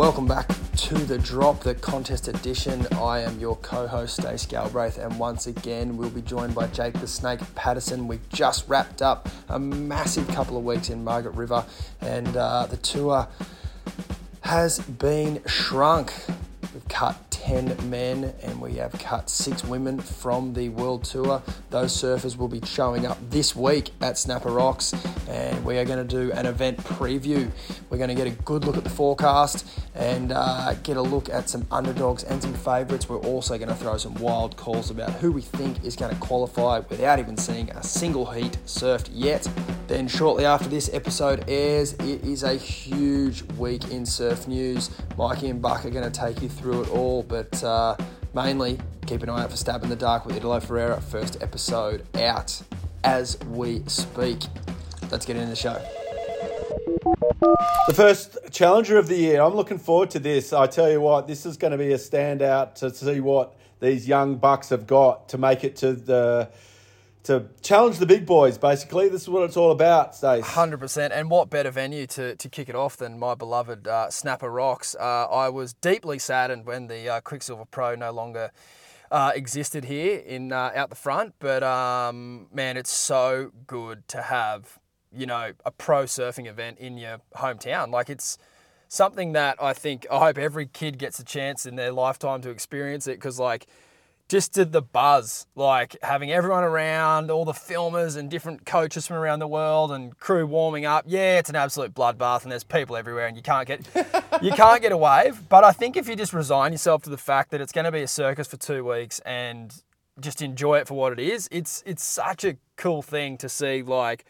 [0.00, 2.86] Welcome back to the drop, the contest edition.
[2.92, 7.06] I am your co-host Stace Galbraith, and once again we'll be joined by Jake the
[7.06, 8.08] Snake Paterson.
[8.08, 11.66] We've just wrapped up a massive couple of weeks in Margaret River,
[12.00, 13.28] and uh, the tour
[14.40, 16.14] has been shrunk.
[16.72, 21.42] We've cut 10 men and we have cut six women from the World Tour.
[21.70, 24.92] Those surfers will be showing up this week at Snapper Rocks
[25.26, 27.50] and we are going to do an event preview.
[27.88, 31.30] We're going to get a good look at the forecast and uh, get a look
[31.30, 33.08] at some underdogs and some favourites.
[33.08, 36.20] We're also going to throw some wild calls about who we think is going to
[36.20, 39.48] qualify without even seeing a single heat surfed yet.
[39.88, 44.90] Then, shortly after this episode airs, it is a huge week in surf news.
[45.18, 47.96] Mikey and Buck are going to take you through it all but uh,
[48.34, 51.00] mainly keep an eye out for Stab in the Dark with Italo Ferreira.
[51.00, 52.60] First episode out
[53.04, 54.42] as we speak.
[55.10, 55.80] Let's get into the show.
[57.86, 59.40] The first challenger of the year.
[59.40, 60.52] I'm looking forward to this.
[60.52, 64.06] I tell you what, this is going to be a standout to see what these
[64.06, 66.50] young bucks have got to make it to the
[67.24, 69.08] to challenge the big boys, basically.
[69.08, 70.44] This is what it's all about, Stace.
[70.44, 71.10] 100%.
[71.12, 74.96] And what better venue to, to kick it off than my beloved uh, Snapper Rocks?
[74.98, 78.50] Uh, I was deeply saddened when the uh, Quiksilver Pro no longer
[79.10, 81.34] uh, existed here in uh, out the front.
[81.38, 84.78] But um, man, it's so good to have,
[85.12, 87.90] you know, a pro surfing event in your hometown.
[87.90, 88.38] Like it's
[88.88, 92.50] something that I think, I hope every kid gets a chance in their lifetime to
[92.50, 93.66] experience it because, like,
[94.30, 99.16] just did the buzz, like having everyone around, all the filmers and different coaches from
[99.16, 101.04] around the world and crew warming up.
[101.08, 103.80] Yeah, it's an absolute bloodbath and there's people everywhere and you can't get
[104.42, 105.48] you can't get a wave.
[105.48, 107.92] But I think if you just resign yourself to the fact that it's going to
[107.92, 109.74] be a circus for two weeks and
[110.20, 113.82] just enjoy it for what it is, it's it's such a cool thing to see
[113.82, 114.24] like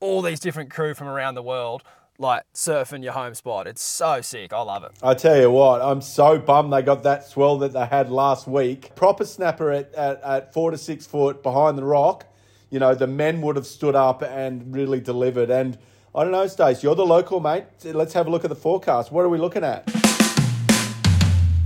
[0.00, 1.84] all these different crew from around the world
[2.18, 3.66] like surfing your home spot.
[3.66, 4.52] It's so sick.
[4.52, 4.92] I love it.
[5.02, 8.46] I tell you what, I'm so bummed they got that swell that they had last
[8.46, 8.94] week.
[8.94, 12.26] Proper snapper at, at, at four to six foot behind the rock.
[12.70, 15.50] You know, the men would have stood up and really delivered.
[15.50, 15.78] And
[16.14, 17.64] I don't know, Stace, you're the local, mate.
[17.84, 19.10] Let's have a look at the forecast.
[19.10, 19.88] What are we looking at?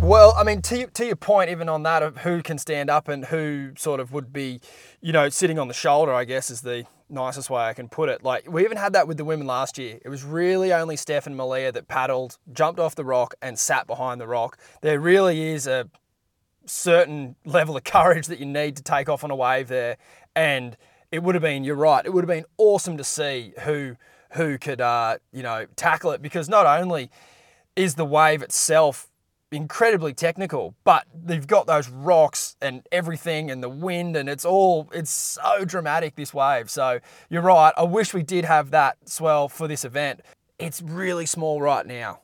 [0.01, 3.09] Well, I mean, to, to your point, even on that of who can stand up
[3.09, 4.61] and who sort of would be,
[5.01, 8.09] you know, sitting on the shoulder, I guess is the nicest way I can put
[8.09, 8.23] it.
[8.23, 9.99] Like, we even had that with the women last year.
[10.05, 13.87] It was really only Steph and Malia that paddled, jumped off the rock, and sat
[13.87, 14.59] behind the rock.
[14.83, 15.89] There really is a
[16.67, 19.97] certain level of courage that you need to take off on a wave there.
[20.37, 20.77] And
[21.11, 23.97] it would have been, you're right, it would have been awesome to see who
[24.33, 27.11] who could, uh, you know, tackle it because not only
[27.77, 29.09] is the wave itself
[29.51, 34.89] incredibly technical, but they've got those rocks and everything and the wind and it's all
[34.93, 36.71] it's so dramatic this wave.
[36.71, 37.01] So
[37.31, 37.73] you're right.
[37.77, 40.21] I wish we did have that swell for this event.
[40.59, 42.21] It's really small right now.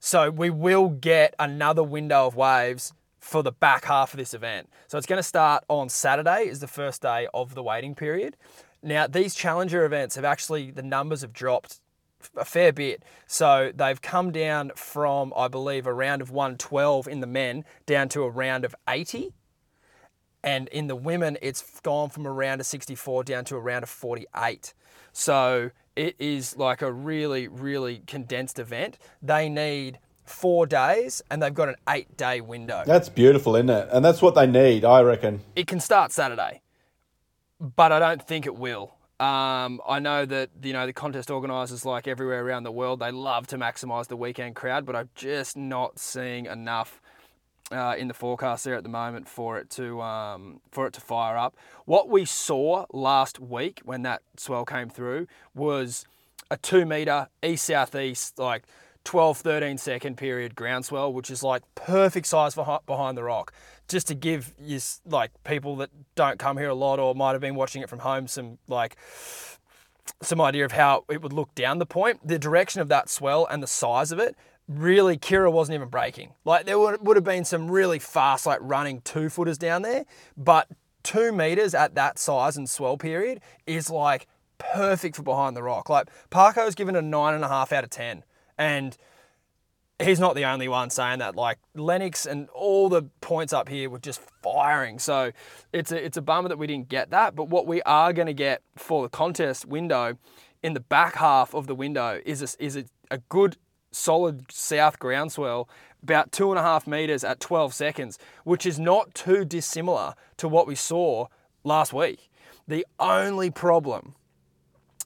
[0.00, 4.70] So we will get another window of waves for the back half of this event.
[4.86, 8.36] So it's going to start on Saturday is the first day of the waiting period.
[8.82, 11.80] Now these challenger events have actually the numbers have dropped
[12.36, 13.02] a fair bit.
[13.26, 18.08] So they've come down from, I believe, a round of 112 in the men down
[18.10, 19.32] to a round of 80.
[20.42, 23.66] And in the women, it's gone from a round of 64 down to around a
[23.66, 24.74] round of 48.
[25.12, 28.98] So it is like a really, really condensed event.
[29.20, 32.82] They need four days and they've got an eight day window.
[32.86, 33.88] That's beautiful, isn't it?
[33.90, 35.40] And that's what they need, I reckon.
[35.56, 36.62] It can start Saturday,
[37.58, 38.94] but I don't think it will.
[39.20, 43.10] Um, I know that you know the contest organisers, like everywhere around the world, they
[43.10, 47.00] love to maximise the weekend crowd, but I'm just not seeing enough
[47.72, 51.00] uh, in the forecast there at the moment for it to um, for it to
[51.00, 51.56] fire up.
[51.84, 56.06] What we saw last week when that swell came through was
[56.50, 58.64] a two metre east southeast like
[59.04, 63.52] 12 13 second period groundswell, which is like perfect size for behind the rock
[63.88, 67.40] just to give you like people that don't come here a lot or might have
[67.40, 68.96] been watching it from home some like
[70.22, 72.26] some idea of how it would look down the point.
[72.26, 74.36] The direction of that swell and the size of it
[74.68, 76.34] really Kirra wasn't even breaking.
[76.44, 80.04] Like there would, would have been some really fast like running two footers down there,
[80.36, 80.68] but
[81.02, 84.26] two meters at that size and swell period is like
[84.58, 85.88] perfect for behind the rock.
[85.88, 88.24] Like Parko's given a nine and a half out of ten,
[88.58, 88.96] and
[90.00, 91.36] he's not the only one saying that.
[91.36, 94.98] Like Lennox and all the points up here were just firing.
[94.98, 95.32] So
[95.72, 97.34] it's a it's a bummer that we didn't get that.
[97.34, 100.16] But what we are going to get for the contest window
[100.62, 103.56] in the back half of the window is a, is a, a good
[103.90, 105.68] solid south groundswell
[106.02, 110.48] about two and a half meters at 12 seconds, which is not too dissimilar to
[110.48, 111.26] what we saw
[111.64, 112.30] last week.
[112.68, 114.14] The only problem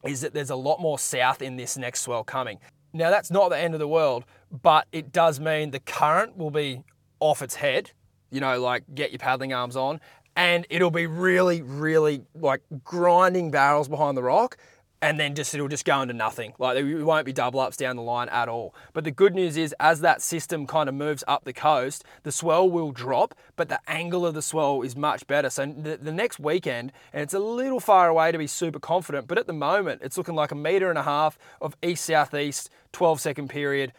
[0.04, 2.58] is that there's a lot more south in this next swell coming
[2.92, 4.24] Now that's not the end of the world,
[4.60, 6.84] but it does mean the current will be
[7.20, 7.92] off its head.
[8.30, 10.00] You know, like get your paddling arms on,
[10.36, 14.56] and it'll be really, really like grinding barrels behind the rock
[15.02, 16.54] and then just it'll just go into nothing.
[16.58, 18.72] Like there won't be double ups down the line at all.
[18.92, 22.30] But the good news is, as that system kind of moves up the coast, the
[22.30, 25.50] swell will drop, but the angle of the swell is much better.
[25.50, 29.26] So the, the next weekend, and it's a little far away to be super confident,
[29.26, 32.70] but at the moment, it's looking like a meter and a half of east southeast,
[32.92, 33.92] 12 second period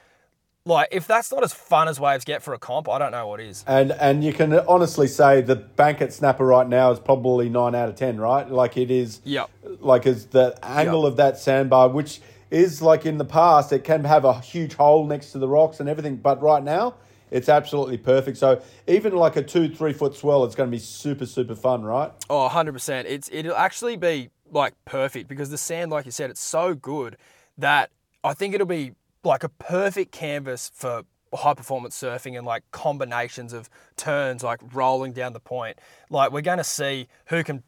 [0.66, 3.28] like if that's not as fun as waves get for a comp, I don't know
[3.28, 3.64] what is.
[3.68, 7.90] And and you can honestly say the Bankit snapper right now is probably nine out
[7.90, 8.50] of ten, right?
[8.50, 9.22] Like it is.
[9.24, 9.46] Yeah.
[9.80, 11.12] Like is the angle Yep.
[11.12, 15.06] of that sandbar, which is like in the past, it can have a huge hole
[15.06, 16.96] next to the rocks and everything, but right now.
[17.32, 18.38] It's absolutely perfect.
[18.38, 21.82] So even like a two, three foot swell, it's going to be super, super fun,
[21.84, 22.12] right?
[22.30, 23.06] Oh, 100%.
[23.06, 27.18] It's it'll actually be like perfect because the sand like you said it's so good
[27.58, 27.90] that
[28.24, 28.92] I think it'll be
[29.24, 31.04] like a perfect canvas for
[31.34, 35.78] high performance surfing and like combinations of turns like rolling down the point.
[36.10, 37.64] Like we're going to see who can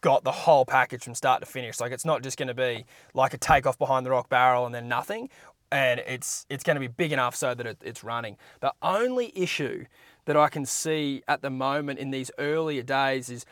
[0.00, 1.80] got the whole package from start to finish.
[1.80, 4.74] Like it's not just going to be like a takeoff behind the rock barrel and
[4.74, 5.28] then nothing.
[5.72, 8.36] And it's it's going to be big enough so that it, it's running.
[8.60, 9.84] The only issue
[10.24, 13.44] that I can see at the moment in these earlier days is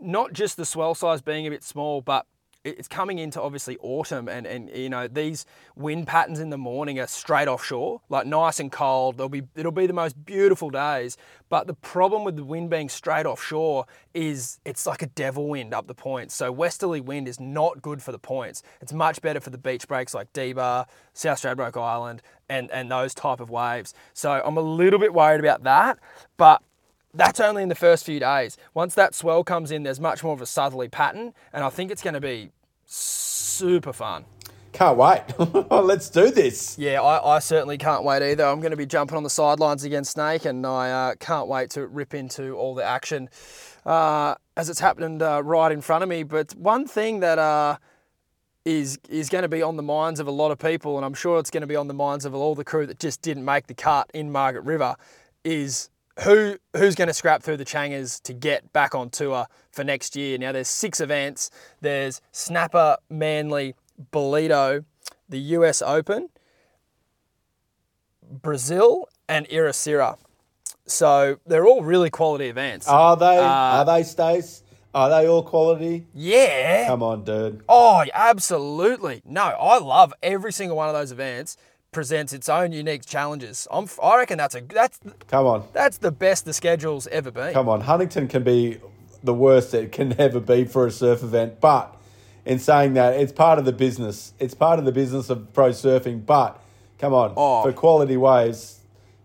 [0.00, 2.26] not just the swell size being a bit small, but
[2.64, 5.46] it's coming into obviously autumn and, and you know these
[5.76, 9.16] wind patterns in the morning are straight offshore like nice and cold.
[9.16, 11.16] They'll be it'll be the most beautiful days.
[11.48, 15.72] But the problem with the wind being straight offshore is it's like a devil wind
[15.72, 18.62] up the points so westerly wind is not good for the points.
[18.80, 20.84] It's much better for the beach breaks like D-Bah,
[21.14, 23.94] South Stradbroke Island and and those type of waves.
[24.14, 25.98] So I'm a little bit worried about that.
[26.36, 26.62] But
[27.14, 28.56] that's only in the first few days.
[28.74, 31.90] Once that swell comes in, there's much more of a southerly pattern, and I think
[31.90, 32.50] it's going to be
[32.86, 34.24] super fun.
[34.72, 35.22] Can't wait.
[35.70, 36.78] Let's do this.
[36.78, 38.44] Yeah, I, I certainly can't wait either.
[38.44, 41.70] I'm going to be jumping on the sidelines against Snake, and I uh, can't wait
[41.70, 43.28] to rip into all the action
[43.86, 46.22] uh, as it's happening uh, right in front of me.
[46.22, 47.78] But one thing that uh,
[48.64, 51.14] is is going to be on the minds of a lot of people, and I'm
[51.14, 53.44] sure it's going to be on the minds of all the crew that just didn't
[53.44, 54.94] make the cut in Margaret River,
[55.42, 55.88] is
[56.24, 60.16] who who's going to scrap through the Changers to get back on tour for next
[60.16, 60.38] year.
[60.38, 61.50] Now there's six events.
[61.80, 63.74] There's Snapper, Manly,
[64.12, 64.84] Ballito,
[65.28, 66.28] the US Open,
[68.22, 70.18] Brazil, and Ericeira.
[70.86, 72.88] So they're all really quality events.
[72.88, 73.38] Are they?
[73.38, 74.62] Uh, are they, Stace?
[74.94, 76.06] Are they all quality?
[76.14, 76.86] yeah.
[76.86, 77.62] Come on, dude.
[77.68, 79.20] Oh, absolutely.
[79.24, 81.58] No, I love every single one of those events.
[81.90, 83.66] Presents its own unique challenges.
[83.70, 85.64] I'm, I reckon that's a that's Come on.
[85.72, 87.52] that's the best the schedule's ever been.
[87.54, 87.80] Come on.
[87.80, 88.78] Huntington can be
[89.22, 91.60] the worst it can ever be for a surf event.
[91.60, 91.96] But
[92.44, 94.34] in saying that, it's part of the business.
[94.38, 96.26] It's part of the business of pro surfing.
[96.26, 96.62] But
[96.98, 97.32] come on.
[97.36, 97.62] Oh.
[97.62, 98.80] For quality waves,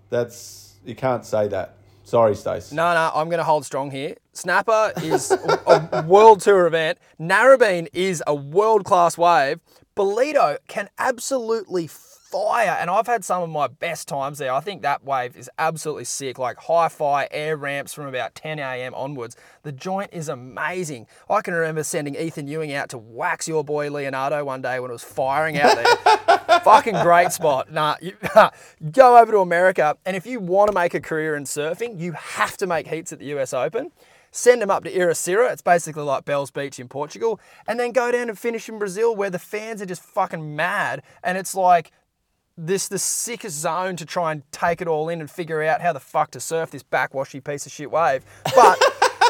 [0.09, 1.75] that's you can't say that.
[2.05, 2.71] Sorry, Stace.
[2.71, 4.15] No, no, I'm going to hold strong here.
[4.33, 6.97] Snapper is a, a world tour event.
[7.19, 9.59] Narrabeen is a world class wave.
[9.95, 11.87] Ballito can absolutely
[12.33, 14.51] fire, and I've had some of my best times there.
[14.51, 18.57] I think that wave is absolutely sick, like hi fi air ramps from about 10
[18.57, 18.95] a.m.
[18.95, 19.35] onwards.
[19.61, 21.05] The joint is amazing.
[21.29, 24.89] I can remember sending Ethan Ewing out to wax your boy Leonardo one day when
[24.89, 26.59] it was firing out there.
[26.61, 27.71] Fucking great spot.
[27.71, 28.17] Nah, you,
[28.91, 32.13] go over to America, and if you want to make a career in surfing, you
[32.13, 33.91] have to make heats at the US Open.
[34.31, 35.53] Send them up to Ericeira.
[35.53, 39.15] It's basically like Bells Beach in Portugal, and then go down and finish in Brazil,
[39.15, 41.91] where the fans are just fucking mad, and it's like
[42.57, 45.93] this the sickest zone to try and take it all in and figure out how
[45.93, 48.23] the fuck to surf this backwashy piece of shit wave.
[48.55, 48.79] But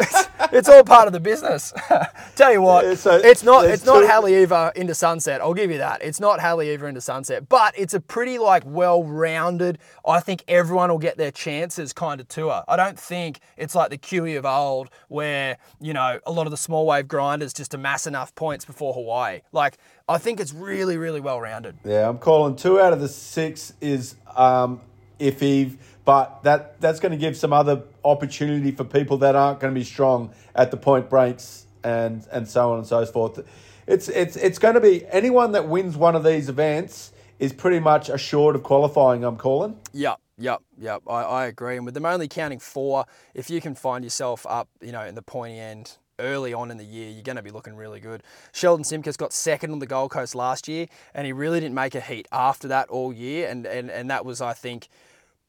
[0.01, 1.73] it's, it's all part of the business.
[2.35, 5.41] Tell you what, Yeah, so it's not it's not two- into sunset.
[5.41, 6.01] I'll give you that.
[6.03, 9.79] It's not Haleiwa into sunset, but it's a pretty like well-rounded.
[10.05, 12.63] I think everyone will get their chances kind of tour.
[12.67, 16.51] I don't think it's like the QE of old where you know a lot of
[16.51, 19.41] the small wave grinders just amass enough points before Hawaii.
[19.51, 19.77] Like
[20.09, 21.77] I think it's really really well-rounded.
[21.85, 24.81] Yeah, I'm calling two out of the six is um,
[25.19, 29.73] iffy, but that that's going to give some other opportunity for people that aren't going
[29.73, 33.39] to be strong at the point breaks and and so on and so forth.
[33.87, 37.79] It's it's it's going to be anyone that wins one of these events is pretty
[37.79, 39.23] much assured of qualifying.
[39.23, 39.77] I'm calling.
[39.93, 41.01] Yep, yep, yep.
[41.07, 41.75] I, I agree.
[41.75, 45.15] And with them only counting four, if you can find yourself up, you know, in
[45.15, 48.23] the pointy end early on in the year, you're going to be looking really good.
[48.51, 51.95] Sheldon Simkus got second on the Gold Coast last year, and he really didn't make
[51.95, 53.49] a heat after that all year.
[53.49, 54.87] And, and, and that was, I think,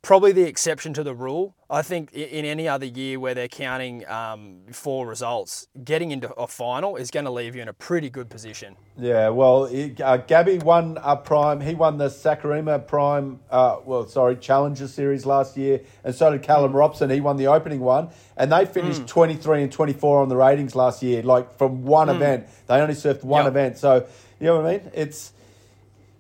[0.04, 1.56] probably the exception to the rule.
[1.70, 6.46] I think in any other year where they're counting um, four results, getting into a
[6.46, 8.76] final is going to leave you in a pretty good position.
[8.96, 9.64] Yeah, well,
[10.04, 11.61] uh, Gabby won a prime.
[11.61, 16.42] He won the Saquarema Prime, uh, well, sorry, Challenger Series last year, and so did
[16.42, 16.76] Callum Hmm.
[16.76, 17.11] Robson.
[17.11, 21.02] He won the opening one, and they finished 23 and 24 on the ratings last
[21.02, 22.46] year, like from one event.
[22.68, 23.44] They only surfed one.
[23.44, 23.52] Yep.
[23.52, 23.78] event.
[23.78, 24.06] So,
[24.38, 24.90] you know what I mean?
[24.92, 25.32] It's.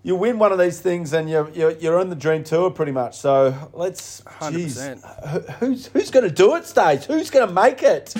[0.06, 2.92] You win one of these things, and you're you're, you're on the dream tour pretty
[2.92, 3.16] much.
[3.16, 5.02] So let's, 100%.
[5.28, 7.06] who- who's who's going to do it, Stace?
[7.06, 8.14] Who's going to make it?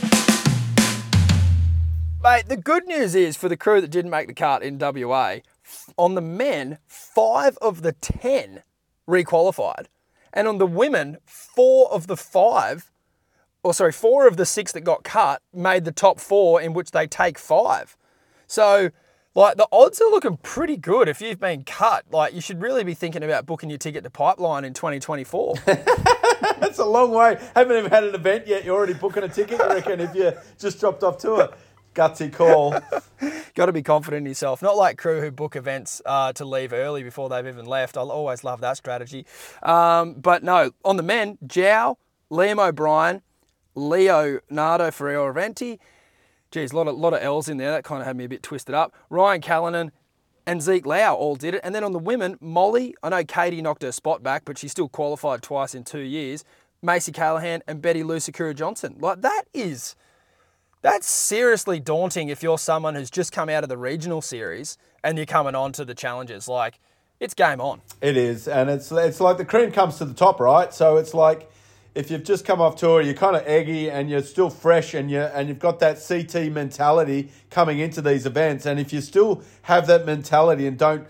[2.23, 5.41] Mate, the good news is for the crew that didn't make the cut in WA,
[5.99, 8.63] on the men, five of the 10
[9.07, 9.89] requalified.
[10.33, 12.91] And on the women, four of the five,
[13.63, 16.93] or sorry, four of the six that got cut made the top four, in which
[16.93, 17.95] they take five.
[18.47, 18.89] So,
[19.35, 22.05] like, the odds are looking pretty good if you've been cut.
[22.11, 25.55] Like, you should really be thinking about booking your ticket to Pipeline in 2024.
[26.61, 27.39] That's a long way.
[27.55, 28.65] Haven't even had an event yet.
[28.65, 31.49] You're already booking a ticket, you reckon, if you just dropped off to tour.
[31.95, 32.73] Gutsy call.
[33.55, 34.63] Got to be confident in yourself.
[34.63, 37.97] Not like crew who book events uh, to leave early before they've even left.
[37.97, 39.27] I'll always love that strategy.
[39.63, 41.99] Um, but no, on the men, Jow,
[42.31, 43.23] Liam O'Brien,
[43.75, 45.79] Leonardo Fioravanti.
[46.55, 47.73] Geez, a lot of, lot of L's in there.
[47.73, 48.95] That kind of had me a bit twisted up.
[49.11, 49.91] Ryan Callinan
[50.47, 51.61] and Zeke Lau all did it.
[51.65, 54.69] And then on the women, Molly, I know Katie knocked her spot back, but she
[54.69, 56.45] still qualified twice in two years.
[56.81, 58.99] Macy Callaghan and Bettylou Sakura Johnson.
[59.01, 59.97] Like, that is...
[60.81, 65.19] That's seriously daunting if you're someone who's just come out of the regional series and
[65.19, 66.47] you're coming on to the challenges.
[66.47, 66.79] Like,
[67.19, 67.81] it's game on.
[68.01, 70.75] It is, and it's it's like the cream comes to the top, right?
[70.75, 71.51] So it's like
[71.95, 75.11] if you've just come off tour, you're kind of eggy and you're still fresh, and
[75.11, 78.67] you and you've got that CT mentality coming into these events.
[78.67, 81.07] And if you still have that mentality and don't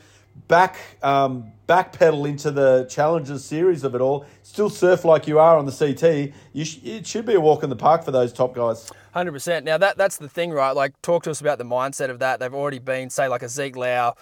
[0.48, 5.56] back um, backpedal into the challenges series of it all, still surf like you are
[5.56, 8.32] on the CT, you sh- it should be a walk in the park for those
[8.32, 8.90] top guys.
[9.12, 9.64] Hundred percent.
[9.64, 10.72] Now that that's the thing, right?
[10.72, 12.40] Like, talk to us about the mindset of that.
[12.40, 14.14] They've already been, say, like a Zeke Lau,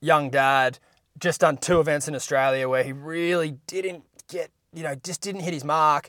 [0.00, 0.78] young dad,
[1.18, 4.04] just done two events in Australia where he really didn't
[4.74, 6.08] you know, just didn't hit his mark.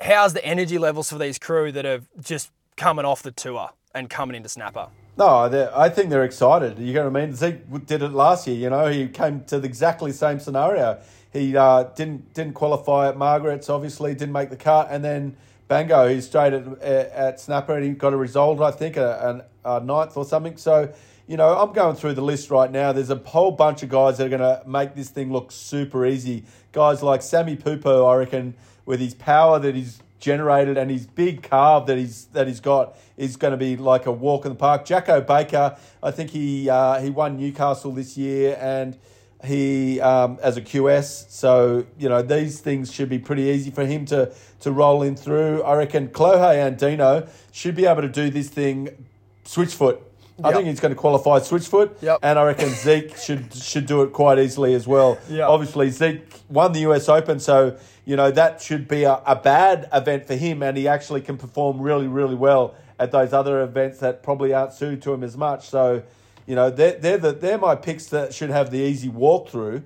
[0.00, 4.10] How's the energy levels for these crew that are just coming off the tour and
[4.10, 4.88] coming into Snapper?
[5.16, 6.78] No, I think they're excited.
[6.78, 7.34] You know what I mean?
[7.34, 8.56] Zeke did it last year.
[8.56, 11.00] You know, he came to the exactly same scenario.
[11.32, 13.68] He uh, didn't didn't qualify at Margaret's.
[13.70, 15.36] Obviously, didn't make the cut, and then
[15.68, 18.60] Bango, he's straight at, at Snapper, and he got a result.
[18.60, 20.56] I think a, a, a ninth or something.
[20.56, 20.92] So,
[21.26, 22.92] you know, I'm going through the list right now.
[22.92, 26.04] There's a whole bunch of guys that are going to make this thing look super
[26.04, 26.44] easy.
[26.72, 28.54] Guys like Sammy Pupo, I reckon,
[28.84, 32.96] with his power that he's generated and his big carve that he's that he's got
[33.16, 34.84] is going to be like a walk in the park.
[34.84, 38.98] Jacko Baker, I think he uh, he won Newcastle this year and
[39.44, 41.30] he um, as a QS.
[41.30, 45.16] So you know these things should be pretty easy for him to to roll in
[45.16, 45.62] through.
[45.62, 49.06] I reckon Kolohe Andino should be able to do this thing
[49.44, 50.00] switchfoot.
[50.42, 50.56] I Yep.
[50.56, 52.18] think he's going to qualify switchfoot, Yep.
[52.22, 55.18] and I reckon Zeke should should do it quite easily as well.
[55.28, 55.48] Yep.
[55.48, 59.88] Obviously, Zeke won the US Open, so you know that should be a, a bad
[59.92, 63.98] event for him, and he actually can perform really, really well at those other events
[63.98, 65.68] that probably aren't suited to him as much.
[65.68, 66.02] So,
[66.46, 69.82] you know, they're they're, the, they're my picks that should have the easy walkthrough.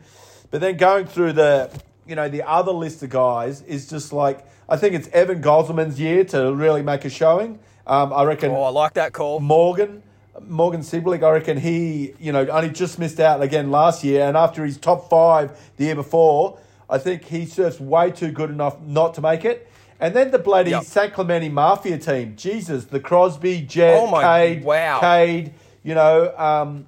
[0.51, 1.71] But then going through the
[2.07, 6.01] you know the other list of guys is just like I think it's Evan Geiselman's
[6.01, 7.59] year to really make a showing.
[7.87, 9.41] Um, I reckon Oh, I like that call.
[9.41, 10.03] Morgan,
[10.47, 14.37] Morgan Cibilic, I reckon he, you know, only just missed out again last year, and
[14.37, 18.81] after his top five the year before, I think he surfs way too good enough
[18.81, 19.69] not to make it.
[20.01, 20.85] And then the bloody Yep.
[20.85, 25.01] San Clemente Mafia team, Jesus, the Crosby, Jett, Oh Kade, wow.
[25.01, 25.53] Kade,
[25.83, 26.87] you know, um,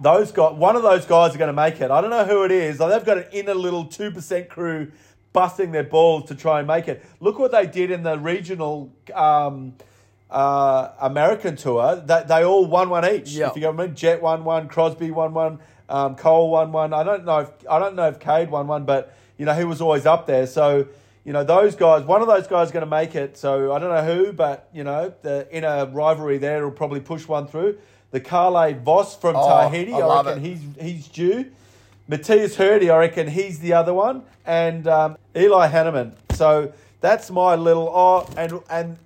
[0.00, 1.90] those guys, one of those guys are going to make it.
[1.90, 2.78] I don't know who it is.
[2.80, 4.92] Like, they've got an inner little two percent crew
[5.32, 7.04] busting their balls to try and make it.
[7.20, 9.74] Look what they did in the regional um,
[10.30, 11.96] uh, American tour.
[11.96, 13.30] That they all won one each.
[13.30, 13.50] Yeah.
[13.50, 15.58] If you I mean, Jett won one, Crosby won one,
[15.88, 16.92] um, Cole won one.
[16.92, 19.64] I don't know if I don't know if Kade won one, but you know he
[19.64, 20.46] was always up there.
[20.46, 20.86] So.
[21.22, 22.02] You know those guys.
[22.04, 23.36] One of those guys is going to make it.
[23.36, 27.28] So I don't know who, but you know the inner rivalry there will probably push
[27.28, 27.76] one through.
[28.10, 30.48] The Kauli Vaast from Oh, Tahiti, I I, reckon it.
[30.48, 31.50] he's he's due.
[32.08, 36.14] Mateus Herdy, I reckon he's the other one, and um, Eli Hanneman.
[36.32, 36.72] So
[37.02, 38.96] that's my little oh, and and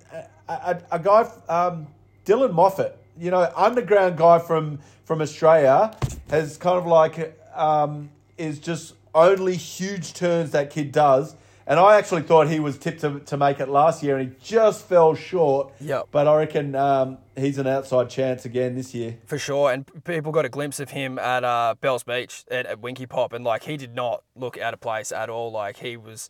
[0.47, 1.87] a, a, guy, um,
[2.25, 5.95] Dylan Moffat, you know, underground guy from from Australia,
[6.29, 11.35] has kind of like um, is just only huge turns that kid does,
[11.67, 14.35] And I actually thought he was tipped to, to make it last year, and he
[14.43, 15.73] just fell short.
[15.79, 16.09] Yep.
[16.11, 19.17] But I reckon um, he's an outside chance again this year.
[19.25, 22.81] For sure, and people got a glimpse of him at uh, Bells Beach at, at
[22.81, 25.51] Winkipop, and like he did not look out of place at all.
[25.51, 26.29] Like he was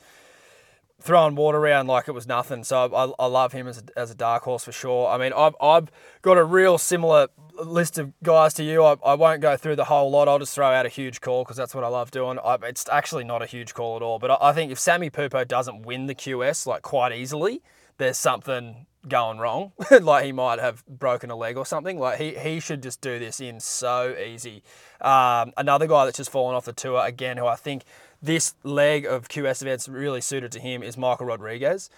[1.06, 2.64] throwing water around like it was nothing.
[2.64, 5.08] So I, I love him as a, as a dark horse for sure.
[5.08, 5.92] I mean, I've, I've
[6.24, 7.28] got a real similar
[7.64, 8.84] list of guys to you.
[8.84, 10.28] I, I won't go through the whole lot.
[10.28, 12.40] I'll just throw out a huge call because that's what I love doing.
[12.44, 14.18] I, it's actually not a huge call at all.
[14.18, 17.62] But I, I think if Sammy Pupo doesn't win the QS like quite easily,
[17.98, 19.74] there's something going wrong.
[20.02, 22.00] like he might have broken a leg or something.
[22.00, 24.64] Like he, he should just do this in so easy.
[25.02, 27.84] Um, another guy that's just fallen off the tour again, who I think
[28.22, 31.90] this leg of QS events really suited to him is Michael Rodrigues.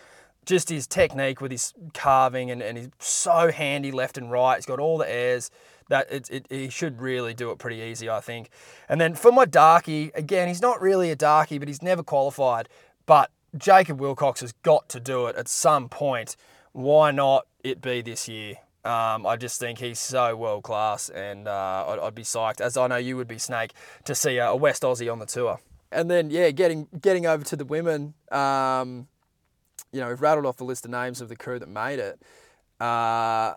[0.46, 4.56] Just his technique with his carving and, and he's so handy left and right.
[4.56, 5.52] He's got all the airs
[5.90, 8.50] that it, it, he should really do it pretty easy, I think.
[8.90, 12.70] And then for my darkie, again, he's not really a darkie, but he's never qualified.
[13.06, 16.36] But Jacob Wilcox has got to do it at some point.
[16.74, 18.56] Why not it be this year?
[18.84, 22.78] Um, I just think he's so world class, and uh, I'd, I'd, be psyched, as
[22.78, 23.74] I know you would be, Snake,
[24.06, 25.60] to see a West Aussie on the tour.
[25.92, 28.14] And then yeah, getting getting over to the women.
[28.32, 29.08] Um,
[29.92, 32.22] you know, we've rattled off the list of names of the crew that made it.
[32.80, 33.54] Uh,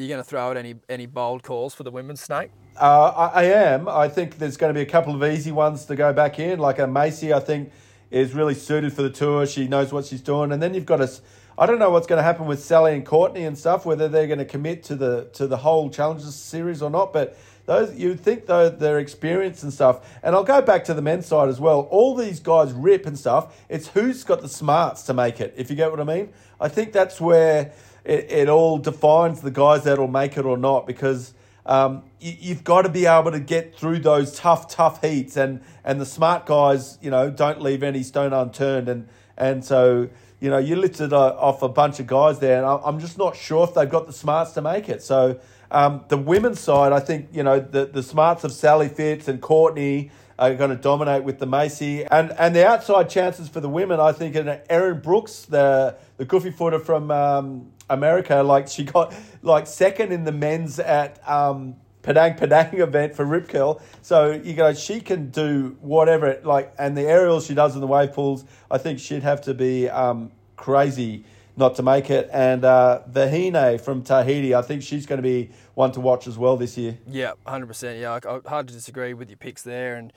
[0.00, 2.50] you going to throw out any any bold calls for the women's snake?
[2.80, 3.88] Uh, I, I, am.
[3.88, 6.58] I think there's going to be a couple of easy ones to go back in.
[6.58, 7.72] Like a Macy, I think
[8.10, 9.46] is really suited for the tour.
[9.46, 10.52] She knows what she's doing.
[10.52, 11.10] And then you've got a.
[11.58, 13.84] I don't know what's going to happen with Sally and Courtney and stuff.
[13.84, 17.36] Whether they're going to commit to the to the whole challenges series or not, but
[17.70, 20.18] those you'd think though their experience and stuff.
[20.24, 21.82] And I'll go back to the men's side as well.
[21.82, 23.56] All these guys rip and stuff.
[23.68, 25.54] It's who's got the smarts to make it.
[25.56, 27.72] If you get what I mean, I think that's where
[28.04, 31.32] it, it all defines the guys that'll make it or not because.
[31.66, 35.60] Um, you, have got to be able to get through those tough, tough heats, and,
[35.84, 40.08] and the smart guys, you know, don't leave any stone unturned, and and so
[40.40, 43.36] you know you lifted uh, off a bunch of guys there, and I'm just not
[43.36, 45.02] sure if they've got the smarts to make it.
[45.02, 45.38] So
[45.70, 49.40] um, the women's side, I think, you know, the, the smarts of Sally Fitz and
[49.40, 52.04] Courtney are going to dominate with the Macy.
[52.04, 56.24] And and the outside chances for the women, I think, and Erin Brooks, the, the
[56.24, 61.76] goofy footer from um, America, like she got like second in the men's at um,
[62.02, 63.82] Padang Padang event for Rip Curl.
[64.00, 67.86] So you know she can do whatever like, and the aerials she does in the
[67.86, 71.24] wave pools, I think she'd have to be um, crazy
[71.60, 72.28] not to make it.
[72.32, 76.36] And uh, Vahine from Tahiti, I think she's going to be one to watch as
[76.36, 76.98] well this year.
[77.06, 78.00] Yeah, 100%.
[78.00, 79.94] Yeah, I, hard to disagree with your picks there.
[79.94, 80.12] And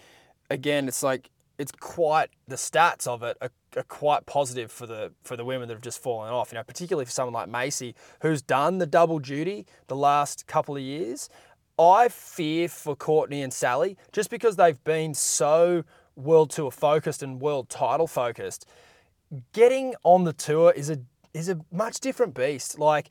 [0.49, 1.29] again, it's like,
[1.59, 5.67] it's quite the stats of it are, are, quite positive for the for the women
[5.67, 6.51] that have just fallen off.
[6.51, 10.75] You know, particularly for someone like Macy, who's done the double duty the last couple
[10.75, 11.29] of years.
[11.77, 15.83] I fear for Courtney and Sally just because they've been so
[16.15, 18.67] world tour focused and world title focused.
[19.53, 20.99] Getting on the tour is a
[21.33, 22.79] is a much different beast.
[22.79, 23.09] Like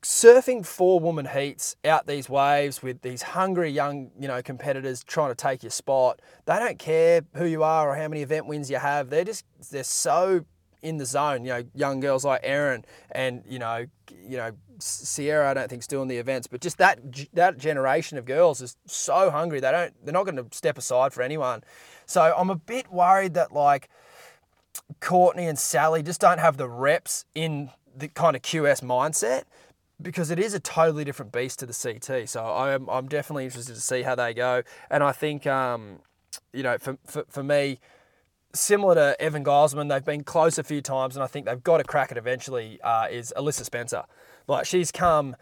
[0.00, 5.30] surfing four woman heats out these waves with these hungry young, you know, competitors trying
[5.30, 6.20] to take your spot.
[6.46, 9.10] They don't care who you are or how many event wins you have.
[9.10, 10.44] They're just they're so
[10.82, 11.44] in the zone.
[11.44, 15.50] You know, young girls like Erin and you know, you know, Sierra.
[15.50, 16.98] I don't think's doing the events, but just that
[17.34, 19.60] that generation of girls is so hungry.
[19.60, 19.94] They don't.
[20.04, 21.62] They're not going to step aside for anyone.
[22.06, 23.88] So I'm a bit worried that like
[25.00, 29.44] Courtney and Sally just don't have the reps in the kind of QS mindset
[30.00, 32.28] because it is a totally different beast to the CT.
[32.28, 34.62] So I'm, I'm definitely interested to see how they go.
[34.90, 36.00] And I think, um,
[36.52, 37.78] you know, for, for, for me,
[38.54, 41.78] similar to Evan Geiselman, they've been close a few times and I think they've got
[41.78, 44.04] to crack it eventually, uh, is Alyssa Spencer.
[44.48, 45.36] Like she's come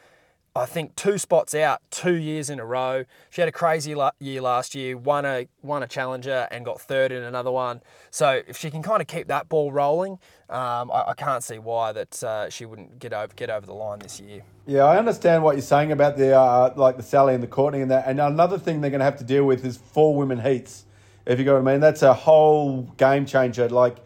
[0.54, 3.04] I think two spots out, two years in a row.
[3.30, 7.12] She had a crazy year last year, won a won a challenger and got third
[7.12, 7.82] in another one.
[8.10, 10.14] So if she can kind of keep that ball rolling,
[10.48, 13.74] um, I, I, can't see why that uh, she wouldn't get over get over the
[13.74, 14.42] line this year.
[14.66, 17.80] Yeah, I understand what you're saying about the uh, like the Sally and the Courtney
[17.80, 18.08] and that.
[18.08, 20.84] And another thing they're going to have to deal with is four women heats.
[21.26, 23.68] If you go what I mean, that's a whole game changer.
[23.68, 23.98] Like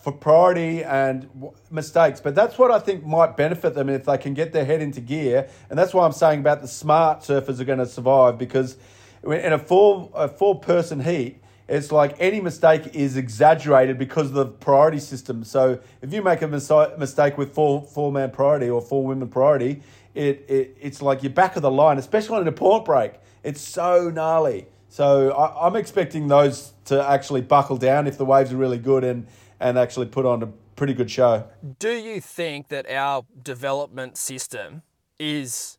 [0.00, 1.28] for priority and
[1.70, 2.20] mistakes.
[2.20, 5.00] But that's what I think might benefit them if they can get their head into
[5.00, 5.48] gear.
[5.68, 8.76] And that's why I'm saying about the smart surfers are going to survive because
[9.22, 14.34] in a four a four person heat, it's like any mistake is exaggerated because of
[14.34, 15.44] the priority system.
[15.44, 19.82] So if you make a mistake with four four man priority or four women priority,
[20.14, 23.12] it, it it's like you're back of the line, especially on a port break.
[23.42, 24.66] It's so gnarly.
[24.88, 29.04] So I, I'm expecting those to actually buckle down if the waves are really good
[29.04, 29.26] and
[29.60, 31.46] and actually put on a pretty good show.
[31.78, 34.82] Do you think that our development system
[35.18, 35.78] is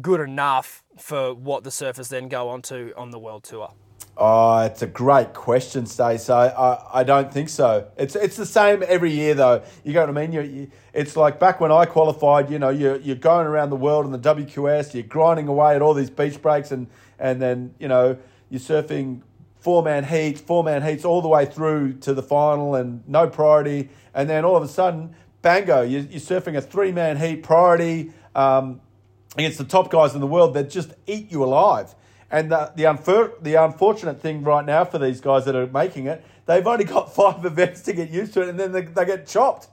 [0.00, 3.72] good enough for what the surfers then go on to on the world tour?
[4.20, 6.28] Oh, it's a great question, Stace.
[6.28, 7.88] I, I, I don't think so.
[7.96, 9.62] It's it's the same every year, though.
[9.84, 10.32] You know what I mean?
[10.32, 12.50] You, you, it's like back when I qualified.
[12.50, 14.92] You know, you're you're going around the world in the WQS.
[14.92, 16.88] You're grinding away at all these beach breaks, and
[17.20, 18.18] and then you know
[18.50, 19.22] you're surfing
[19.60, 23.28] four man heats, four man heats all the way through to the final, and no
[23.28, 23.90] priority.
[24.14, 28.12] And then all of a sudden, bango, you're, you're surfing a three man heat priority
[28.34, 28.80] um,
[29.36, 31.94] against the top guys in the world that just eat you alive.
[32.30, 36.06] And the the, unfor- the unfortunate thing right now for these guys that are making
[36.06, 39.04] it, they've only got five events to get used to it, and then they, they
[39.04, 39.68] get chopped.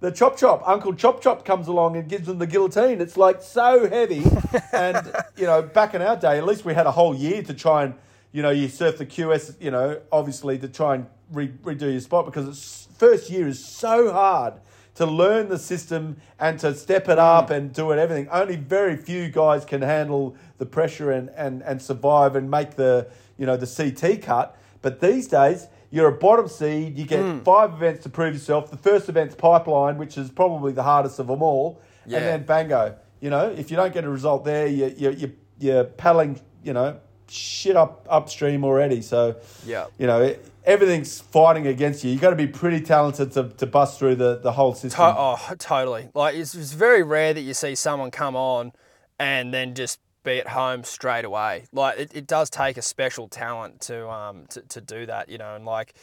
[0.00, 3.00] The chop chop, Uncle Chop Chop comes along and gives them the guillotine.
[3.00, 4.24] It's like so heavy,
[4.72, 7.54] and you know, back in our day, at least we had a whole year to
[7.54, 7.94] try and,
[8.36, 12.00] you know, you surf the QS, you know, obviously to try and re- redo your
[12.00, 14.60] spot because it's first year is so hard
[14.96, 17.56] to learn the system and to step it up mm.
[17.56, 18.28] and do it everything.
[18.28, 23.08] Only very few guys can handle the pressure and, and, and survive and make the
[23.38, 24.54] you know the CT cut.
[24.82, 26.98] But these days, you're a bottom seed.
[26.98, 27.42] You get mm.
[27.42, 28.70] five events to prove yourself.
[28.70, 32.18] The first event's pipeline, which is probably the hardest of them all, Yeah.
[32.18, 32.96] and then bango.
[33.18, 36.38] You know, if you don't get a result there, you you you you're paddling.
[36.62, 39.02] You know, shit up upstream already.
[39.02, 39.86] So Yeah.
[39.98, 40.22] you know.
[40.22, 42.10] It, Everything's fighting against you.
[42.10, 44.98] You got to be pretty talented to, to bust through the, the whole system.
[44.98, 46.08] To- oh, totally.
[46.12, 48.72] Like it's, it's very rare that you see someone come on
[49.16, 51.66] and then just be at home straight away.
[51.72, 55.38] Like it, it does take a special talent to um to, to do that, you
[55.38, 55.94] know, and like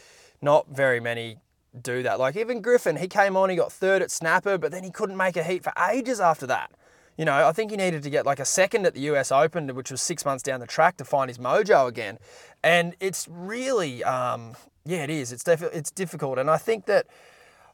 [0.42, 1.40] not very many
[1.82, 2.18] do that.
[2.18, 5.18] Like even Griffin, he came on, he got third at Snapper, but then he couldn't
[5.18, 6.72] make a heat for ages after that.
[7.18, 9.74] You know, I think he needed to get like a second at the US Open,
[9.76, 12.18] which was six months down the track to find his mojo again.
[12.64, 15.32] And it's really, um, yeah, it is.
[15.32, 17.08] It's defi- it's difficult, and I think that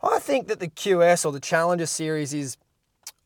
[0.02, 2.58] I think that the QS or the Challenger Series is,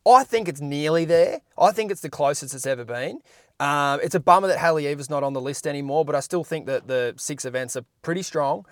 [0.07, 1.41] I think it's nearly there.
[1.57, 3.19] I think it's the closest it's ever been.
[3.59, 6.65] Um, it's a bummer that Haleiwa's not on the list anymore, but I still think
[6.65, 8.65] that the six events are pretty strong.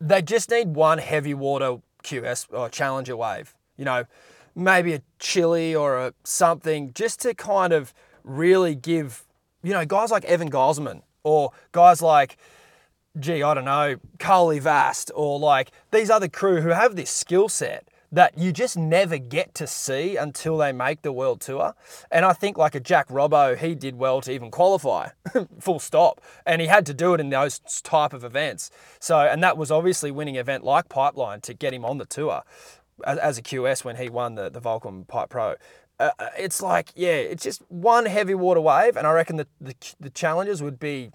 [0.00, 3.54] They just need one heavy water QS or Challenger wave.
[3.76, 4.04] You know,
[4.54, 7.92] maybe a chili or a something just to kind of
[8.24, 9.24] really give,
[9.62, 12.36] you know, guys like Evan Geiselman or guys like
[13.18, 17.48] gee, I don't know, Kauli Vaast or like these other crew who have this skill
[17.48, 21.74] set that you just never get to see until they make the world tour.
[22.10, 25.10] And I think like a Jack Robbo, he did well to even qualify,
[25.60, 26.20] full stop.
[26.44, 28.70] And he had to do it in those type of events.
[28.98, 32.42] So, and that was obviously winning event like Pipeline to get him on the tour
[33.06, 35.56] as, a QS when he won the, the Volcom Pipe Pro.
[35.98, 38.96] Uh, it's like, yeah, it's just one heavy water wave.
[38.96, 41.10] And I reckon that the, the challenges would be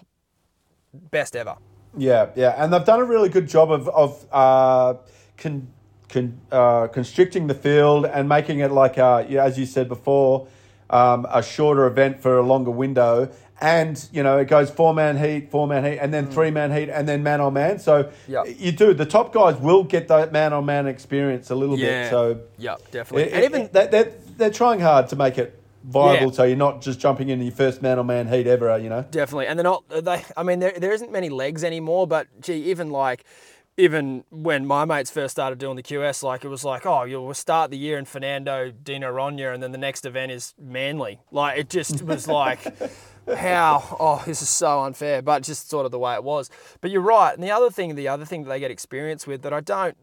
[0.92, 1.56] best ever.
[1.96, 4.94] Yeah, yeah, and they've done a really good job of of uh,
[5.38, 5.68] con,
[6.10, 10.46] con, uh, constricting the field and making it like, a, as you said before,
[10.90, 13.30] um, a shorter event for a longer window.
[13.60, 16.32] And you know, it goes four man heat, four man heat, and then mm.
[16.32, 17.78] three man heat, and then man on man.
[17.78, 18.44] So Yep.
[18.58, 22.10] you do the top guys will get that man on man experience a little bit.
[22.10, 23.30] So yeah, definitely.
[23.30, 26.32] it- and even they- they're, they're trying hard to make it viable, Yeah.
[26.32, 28.76] so you're not just jumping into your first man on man heat ever.
[28.78, 29.06] You know.
[29.10, 29.84] definitely, and they're not.
[29.88, 32.06] They, I mean, there there isn't many legs anymore.
[32.06, 33.24] But gee, even like.
[33.78, 37.34] Even when my mates first started doing the QS, like it was like, oh, you'll
[37.34, 41.20] start the year in Fernando de Noronha, and then the next event is Manly.
[41.30, 42.60] Like it just was like,
[43.34, 43.96] how?
[43.98, 46.50] Oh, this is so unfair, but just sort of the way it was.
[46.80, 47.34] But you're right.
[47.34, 49.96] And the other thing, the other thing that they get experience with that I don't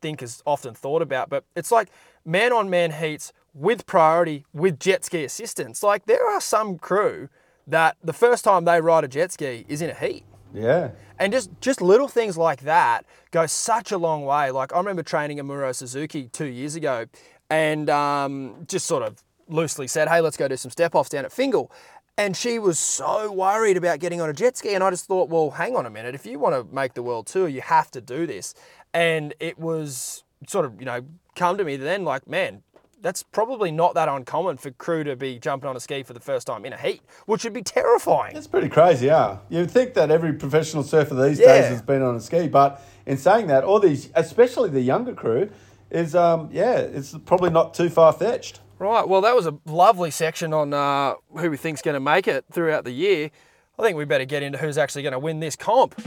[0.00, 1.90] think is often thought about, but it's like
[2.24, 5.82] man on man heats with priority with jet ski assistance.
[5.82, 7.28] Like there are some crew
[7.66, 10.24] that the first time they ride a jet ski is in a heat.
[10.54, 10.90] Yeah.
[11.18, 14.50] And just just little things like that go such a long way.
[14.50, 17.06] Like I remember training Amuro Tsuzuki two years ago,
[17.50, 21.24] and um, just sort of loosely said, "Hey, let's go do some step offs down
[21.24, 21.70] at Fingal."
[22.18, 25.28] And she was so worried about getting on a jet ski, and I just thought,
[25.28, 26.16] well, hang on a minute.
[26.16, 28.54] If you want to make the world tour, you have to do this.
[28.92, 31.02] And it was sort of, you know,
[31.36, 32.62] come to me then like, man,
[33.00, 36.18] that's probably not that uncommon for crew to be jumping on a ski for the
[36.18, 38.36] first time in a heat, which would be terrifying.
[38.36, 39.38] It's pretty crazy, yeah.
[39.48, 41.46] You'd think that every professional surfer these Yeah.
[41.60, 45.14] days has been on a ski, but in saying that, all these, especially the younger
[45.14, 45.50] crew,
[45.92, 48.58] is um, yeah, it's probably not too far fetched.
[48.78, 49.08] Right.
[49.08, 52.44] Well, that was a lovely section on uh, who we think's going to make it
[52.52, 53.30] throughout the year.
[53.76, 56.00] I think we better get into who's actually going to win this comp.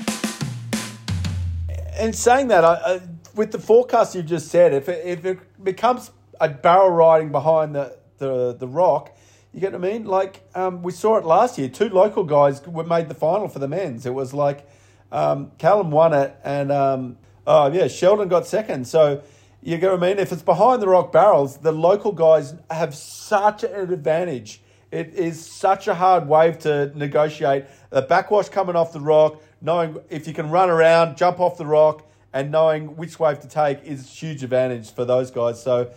[1.99, 3.01] And saying that, I, I,
[3.35, 7.75] with the forecast you've just said, if it, if it becomes a barrel riding behind
[7.75, 9.17] the, the, the rock,
[9.53, 10.05] you get what I mean?
[10.05, 11.67] Like um, we saw it last year.
[11.67, 14.05] Two local guys were made the final for the men's.
[14.05, 14.65] It was like
[15.11, 18.87] um, Callum won it, and um, oh yeah, Sheldon got second.
[18.87, 19.21] So
[19.61, 20.19] you get what I mean?
[20.19, 24.61] If it's behind the rock barrels, the local guys have such an advantage.
[24.91, 29.97] It is such a hard wave to negotiate the backwash coming off the rock, knowing
[30.09, 33.83] if you can run around, jump off the rock, and knowing which wave to take
[33.83, 35.61] is a huge advantage for those guys.
[35.61, 35.91] So,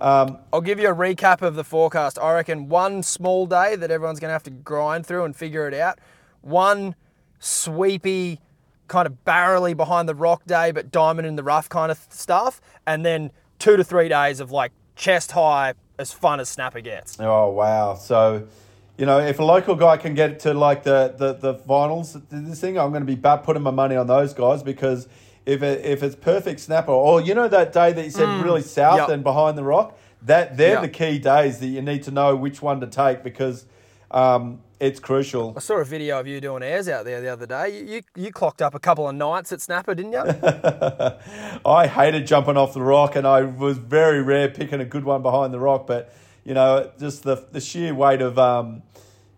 [0.00, 2.18] um, I'll give you a recap of the forecast.
[2.18, 5.66] I reckon one small day that everyone's going to have to grind through and figure
[5.66, 5.98] it out.
[6.42, 6.94] One
[7.38, 8.40] sweepy,
[8.88, 12.60] kind of barrely behind the rock day, but diamond in the rough kind of stuff.
[12.88, 17.20] And then two to three days of like chest high, as fun as Snapper gets.
[17.20, 17.94] oh wow!
[17.94, 18.46] So,
[18.96, 22.60] you know, if a local guy can get to like the the, the finals, this
[22.60, 25.06] thing, I'm going to be bat putting my money on those guys because
[25.44, 28.42] if it, if it's perfect snapper, or you know that day that you said mm.
[28.42, 29.08] really south Yep.
[29.10, 30.82] and behind the rock, that they're Yep.
[30.82, 33.66] the key days that you need to know which one to take because
[34.10, 35.54] um, it's crucial.
[35.56, 37.78] I saw a video of you doing airs out there the other day.
[37.78, 40.22] You, you, you clocked up a couple of nights at Snapper, didn't you?
[41.66, 45.22] I hated jumping off the rock, and I was very rare picking a good one
[45.22, 45.86] behind the rock.
[45.86, 48.82] But you know, just the the sheer weight of um,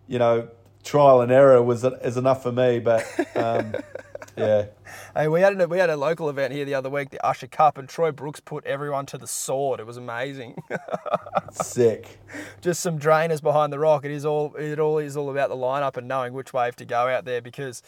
[0.07, 0.47] you know
[0.83, 2.79] trial and error was is enough for me.
[2.79, 3.05] But
[3.35, 3.75] um,
[4.37, 4.65] yeah,
[5.15, 7.47] Hey, we had a, we had a local event here the other week, the Usher
[7.47, 9.79] Cup, and Troy Brooks put everyone to the sword.
[9.79, 10.61] It was amazing.
[11.51, 12.19] sick.
[12.61, 14.05] Just some drainers behind the rock.
[14.05, 16.85] It is all it all is all about the lineup and knowing which wave to
[16.85, 17.83] go out there because.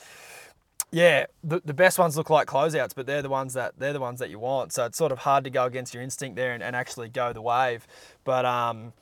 [0.92, 4.00] Yeah, the, the best ones look like closeouts, but they're the ones that they're the
[4.00, 4.74] ones that you want.
[4.74, 7.34] So it's sort of hard to go against your instinct there and, and actually go
[7.34, 7.88] the wave.
[8.24, 8.94] But um,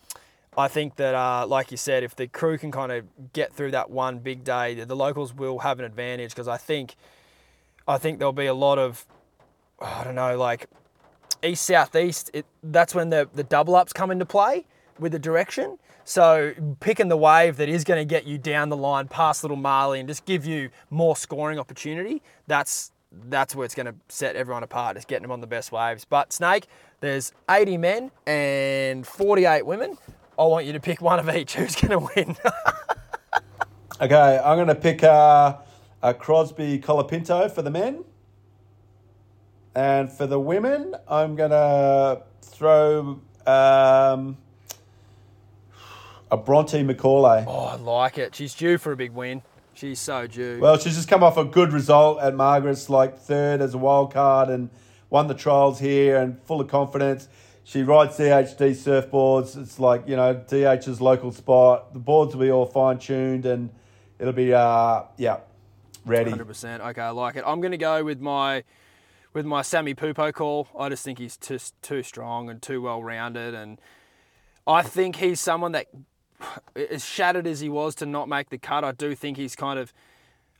[0.57, 3.71] I think that, uh, like you said, if the crew can kind of get through
[3.71, 6.95] that one big day, the locals will have an advantage because I think,
[7.87, 9.05] I think there'll be a lot of,
[9.79, 10.67] I don't know, like
[11.43, 12.29] east southeast.
[12.33, 14.65] It, that's when the the double ups come into play
[14.99, 15.79] with the direction.
[16.03, 19.57] So picking the wave that is going to get you down the line past Little
[19.57, 22.21] Marley and just give you more scoring opportunity.
[22.47, 22.91] That's
[23.27, 24.97] that's where it's going to set everyone apart.
[24.97, 26.05] Is getting them on the best waves.
[26.05, 26.67] But Snake,
[27.01, 29.97] there's 80 men and 48 women.
[30.39, 31.53] I want you to pick one of each.
[31.55, 32.35] Who's going to win?
[34.01, 35.57] Okay, I'm going to pick uh,
[36.03, 38.03] a Crosby Colapinto for the men,
[39.75, 44.37] and for the women, I'm going to throw um,
[46.29, 47.45] a Bronte Macaulay.
[47.47, 48.35] oh, I like it.
[48.35, 49.41] She's due for a big win.
[49.73, 50.59] She's so due.
[50.59, 54.13] Well, she's just come off a good result at Margaret's, like third as a wild
[54.13, 54.69] card, and
[55.09, 57.29] won the trials here, and full of confidence.
[57.63, 59.55] She rides DHD surfboards.
[59.57, 61.93] It's like you know DH's local spot.
[61.93, 63.69] The boards will be all fine tuned, and
[64.19, 65.37] it'll be uh yeah
[66.05, 66.29] ready.
[66.29, 66.81] Hundred percent.
[66.81, 67.43] Okay, I like it.
[67.45, 68.63] I'm going to go with my
[69.33, 70.67] with my Sammy Pupo call.
[70.77, 73.79] I just think he's too too strong and too well rounded, and
[74.67, 75.87] I think he's someone that,
[76.75, 79.79] as shattered as he was to not make the cut, I do think he's kind
[79.79, 79.93] of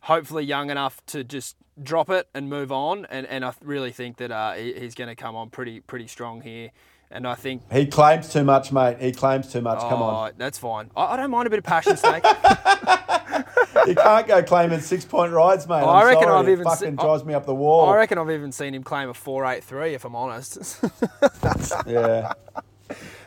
[0.01, 3.05] hopefully young enough to just drop it and move on.
[3.09, 6.07] And, and I really think that uh, he, he's going to come on pretty pretty
[6.07, 6.71] strong here.
[7.13, 8.97] And I think He claims too much, mate.
[9.01, 9.79] He claims too much.
[9.79, 10.29] Come on.
[10.29, 10.89] oh, that's fine.
[10.95, 12.23] I, I don't mind a bit of passion, Snake.
[13.87, 15.75] You can't go claiming six point rides, mate.
[15.77, 16.39] I'm I reckon sorry.
[16.39, 17.89] I've it even fucking se- drives me up the wall.
[17.89, 19.93] I reckon I've even seen him claim a four eight three.
[19.93, 20.79] If I'm honest.
[21.87, 22.33] yeah.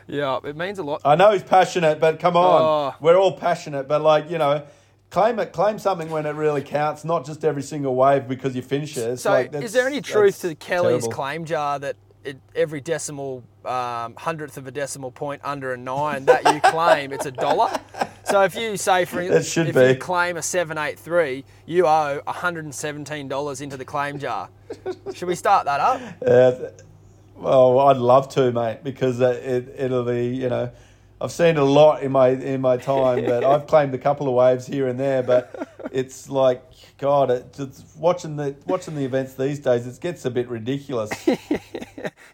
[0.07, 1.01] yeah, it means a lot.
[1.03, 2.61] I know he's passionate, but come on.
[2.61, 2.95] Oh.
[3.01, 4.63] We're all passionate, but like, you know,
[5.09, 8.61] claim it claim something when it really counts, not just every single wave because you
[8.61, 9.11] finish it.
[9.11, 11.11] It's So, like, is there any truth to Kelly's terrible.
[11.11, 16.25] claim jar that it, every decimal um, hundredth of a decimal point under a nine
[16.25, 17.71] that you claim it's a dollar?
[18.25, 19.89] So if you say for should if be.
[19.89, 24.17] you claim a seven eight three, you owe hundred and seventeen dollars into the claim
[24.19, 24.49] jar.
[25.13, 26.01] Should we start that up?
[26.25, 26.51] Uh,
[27.35, 30.71] well, I'd love to, mate, because uh, it it'll be you know,
[31.21, 34.33] I've seen a lot in my in my time, but I've claimed a couple of
[34.33, 36.61] waves here and there, but it's like
[36.97, 41.11] God, it, just watching the watching the events these days, it gets a bit ridiculous.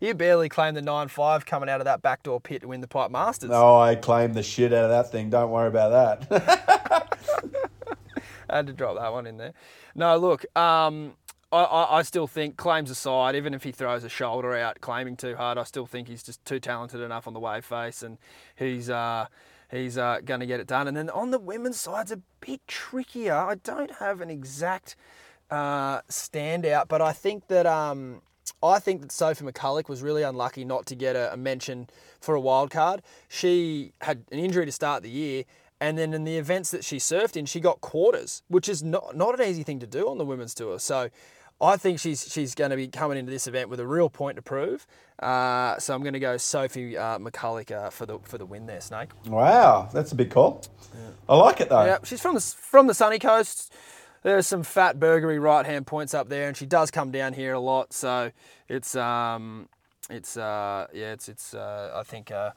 [0.01, 2.87] You barely claimed the nine five coming out of that backdoor pit to win the
[2.87, 3.51] Pipe Masters.
[3.53, 5.29] oh, I claimed the shit out of that thing.
[5.29, 7.07] Don't worry about that.
[8.49, 9.53] I had to drop that one in there.
[9.93, 11.13] No, look, um,
[11.51, 15.35] I, I, still think claims aside, even if he throws a shoulder out claiming too
[15.35, 18.17] hard, I still think he's just too talented enough on the wave face, and
[18.55, 19.27] he's uh,
[19.69, 20.87] he's uh, going to get it done.
[20.87, 23.35] And then on the women's side, it's a bit trickier.
[23.35, 24.95] I don't have an exact
[25.49, 28.21] uh, standout, but I think that um,
[28.63, 31.89] I think that Sophie McCulloch was really unlucky not to get a, a mention
[32.21, 33.01] for a wild card.
[33.27, 35.43] She had an injury to start the year,
[35.81, 39.17] and then in the events that she surfed in, she got quarters, which is not
[39.17, 40.79] not an easy thing to do on the women's tour.
[40.79, 41.09] So.
[41.61, 44.35] I think she's she's going to be coming into this event with a real point
[44.37, 44.87] to prove.
[45.19, 48.65] Uh, so I'm going to go Sophie uh, McCulloch uh, for the for the win
[48.65, 49.09] there, Snake.
[49.27, 50.63] wow, that's a big call.
[51.29, 51.85] I like it though.
[51.85, 53.73] Yeah, she's from the from the sunny coast.
[54.23, 57.53] There's some fat burgery right hand points up there, and she does come down here
[57.53, 57.93] a lot.
[57.93, 58.31] So
[58.67, 59.69] it's um,
[60.09, 62.51] it's uh, yeah, it's it's uh, I think uh,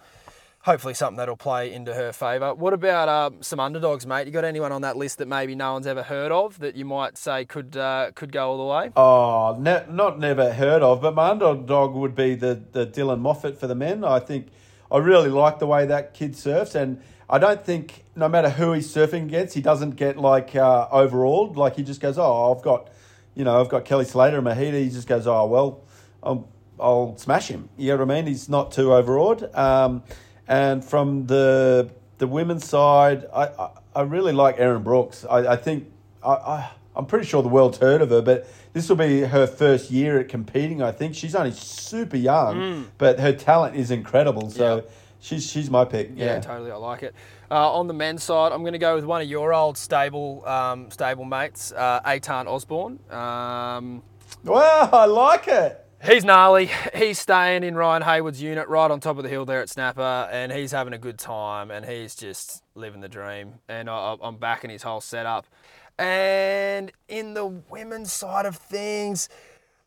[0.64, 2.55] hopefully something that'll play into her favour.
[2.55, 4.27] What about um, some underdogs, mate?
[4.27, 6.87] You got anyone on that list that maybe no one's ever heard of that you
[6.87, 8.92] might say could uh, could go all the way?
[8.96, 13.59] Oh, ne- not never heard of, but my underdog would be the, the Dylan Moffat
[13.61, 14.05] for the men.
[14.05, 14.48] I think
[14.90, 18.72] I really like the way that kid surfs, and I don't think no matter who
[18.72, 21.57] he's surfing against, he doesn't get like uh, overawed.
[21.57, 22.88] Like he just goes, oh, I've got,
[23.35, 24.83] you know, I've got Kelly Slater and Mahita.
[24.83, 25.85] He just goes, oh well,
[26.22, 26.48] I'll,
[26.81, 27.68] I'll smash him.
[27.77, 28.27] You know what I mean?
[28.27, 29.55] He's not too overawed.
[29.55, 30.03] Um,
[30.48, 35.24] and from the the women's side, I, I, I really like Erin Brooks.
[35.28, 35.90] I, I think
[36.24, 39.46] I, I I'm pretty sure the world's heard of her, but this will be her
[39.46, 40.80] first year at competing.
[40.83, 44.50] I think she's only super young, but her talent is incredible.
[44.50, 44.83] So Yeah.
[45.20, 46.11] she's she's my pick.
[46.14, 46.40] Yeah, Yeah.
[46.40, 46.70] totally.
[46.70, 47.14] I like it.
[47.50, 50.46] Uh, on the men's side, I'm going to go with one of your old stable
[50.46, 52.98] um, stable mates, uh, Atan Osborne.
[53.11, 54.02] Um,
[54.44, 55.84] Wow, I like it.
[56.05, 56.71] He's gnarly.
[56.95, 60.29] He's staying in Ryan Hayward's unit right on top of the hill there at Snapper,
[60.31, 63.55] and he's having a good time, and he's just living the dream.
[63.71, 65.47] And I, I'm backing his whole setup.
[65.99, 69.31] And in the women's side of things,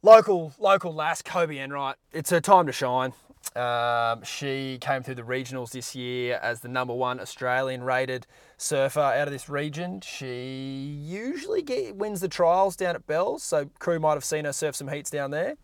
[0.01, 1.97] local local lass Kobie Enright.
[2.11, 3.13] It's her time to shine.
[3.55, 8.25] Um, she came through the regionals this year as the number one Australian rated
[8.57, 10.01] surfer out of this region.
[10.01, 14.53] She usually get, wins the trials down at Bells, so crew might have seen her
[14.53, 15.57] surf some heats down there.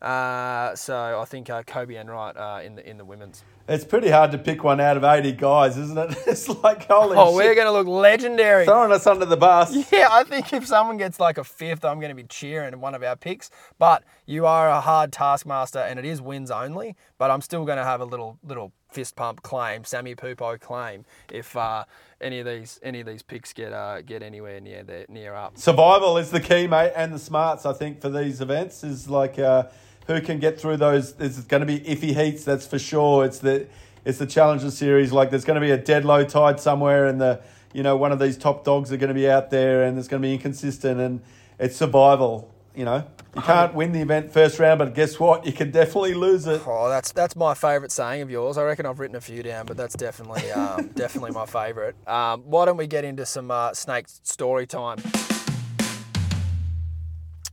[0.00, 3.42] Uh, so I think uh, Kobie Enright uh, in the in the women's.
[3.68, 6.16] It's pretty hard to pick one out of 80 guys, isn't it?
[6.26, 8.64] It's like, holy Oh, we're going to look legendary.
[8.64, 9.76] Throwing us under the bus.
[9.92, 12.94] Yeah, I think if someone gets like a fifth, I'm going to be cheering one
[12.94, 13.50] of our picks.
[13.78, 16.96] But you are a hard taskmaster, and it is wins only.
[17.18, 21.04] But I'm still going to have a little little fist pump claim, Sammy Pupo claim,
[21.30, 21.84] if uh,
[22.22, 25.58] any of these any of these picks get uh, get anywhere near near up.
[25.58, 29.38] Survival is the key, mate, and the smarts, I think, for these events is like
[29.38, 29.64] uh,
[30.08, 31.12] who can get through those.
[31.12, 33.24] There's going to be iffy heats, that's for sure.
[33.24, 33.68] It's the
[34.04, 35.12] it's the Challenger Series.
[35.12, 37.40] Like there's going to be a dead low tide somewhere, and the
[37.72, 40.08] you know one of these top dogs are going to be out there, and it's
[40.08, 41.20] going to be inconsistent, and
[41.58, 42.52] it's survival.
[42.74, 45.44] You know, you can't win the event first round, but guess what?
[45.44, 46.62] You can definitely lose it.
[46.64, 48.56] Oh, that's that's my favourite saying of yours.
[48.56, 51.94] I reckon I've written a few down, but that's definitely um, definitely my favourite.
[52.08, 54.98] Um, why don't we get into some uh, snake story time?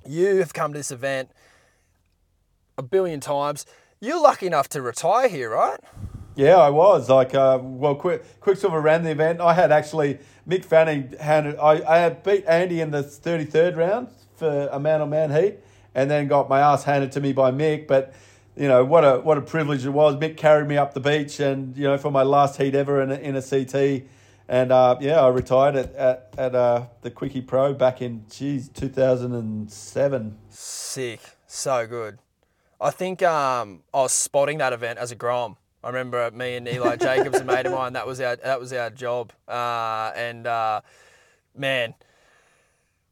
[0.08, 1.32] You have come to this event
[2.78, 3.66] a billion times.
[4.00, 5.80] You're lucky enough to retire here, right?
[6.36, 9.40] Yeah, I was like, uh, well, Quick, Quiksilver ran the event.
[9.40, 11.58] I had actually Mick Fanning handed.
[11.58, 15.32] I, I had beat Andy in the thirty third round for a man on man
[15.32, 15.60] heat,
[15.94, 17.88] and then got my ass handed to me by Mick.
[17.88, 18.14] But
[18.58, 20.18] you know what a what a privilege it was.
[20.18, 23.12] Mick carried me up the beach, and you know for my last heat ever in
[23.12, 24.04] a, in a CT.
[24.50, 28.68] And uh, yeah, I retired at at, at uh, the Quickie Pro back in geez
[28.68, 30.38] two thousand and seven.
[30.50, 32.20] Sick, so good.
[32.86, 35.58] I think um, I was spotting that event as a Grom.
[35.84, 37.94] I remember me and Eli Jacobs, a mate of mine.
[37.94, 39.34] That was our that was our job.
[39.48, 40.82] Uh, and uh,
[41.58, 41.96] man,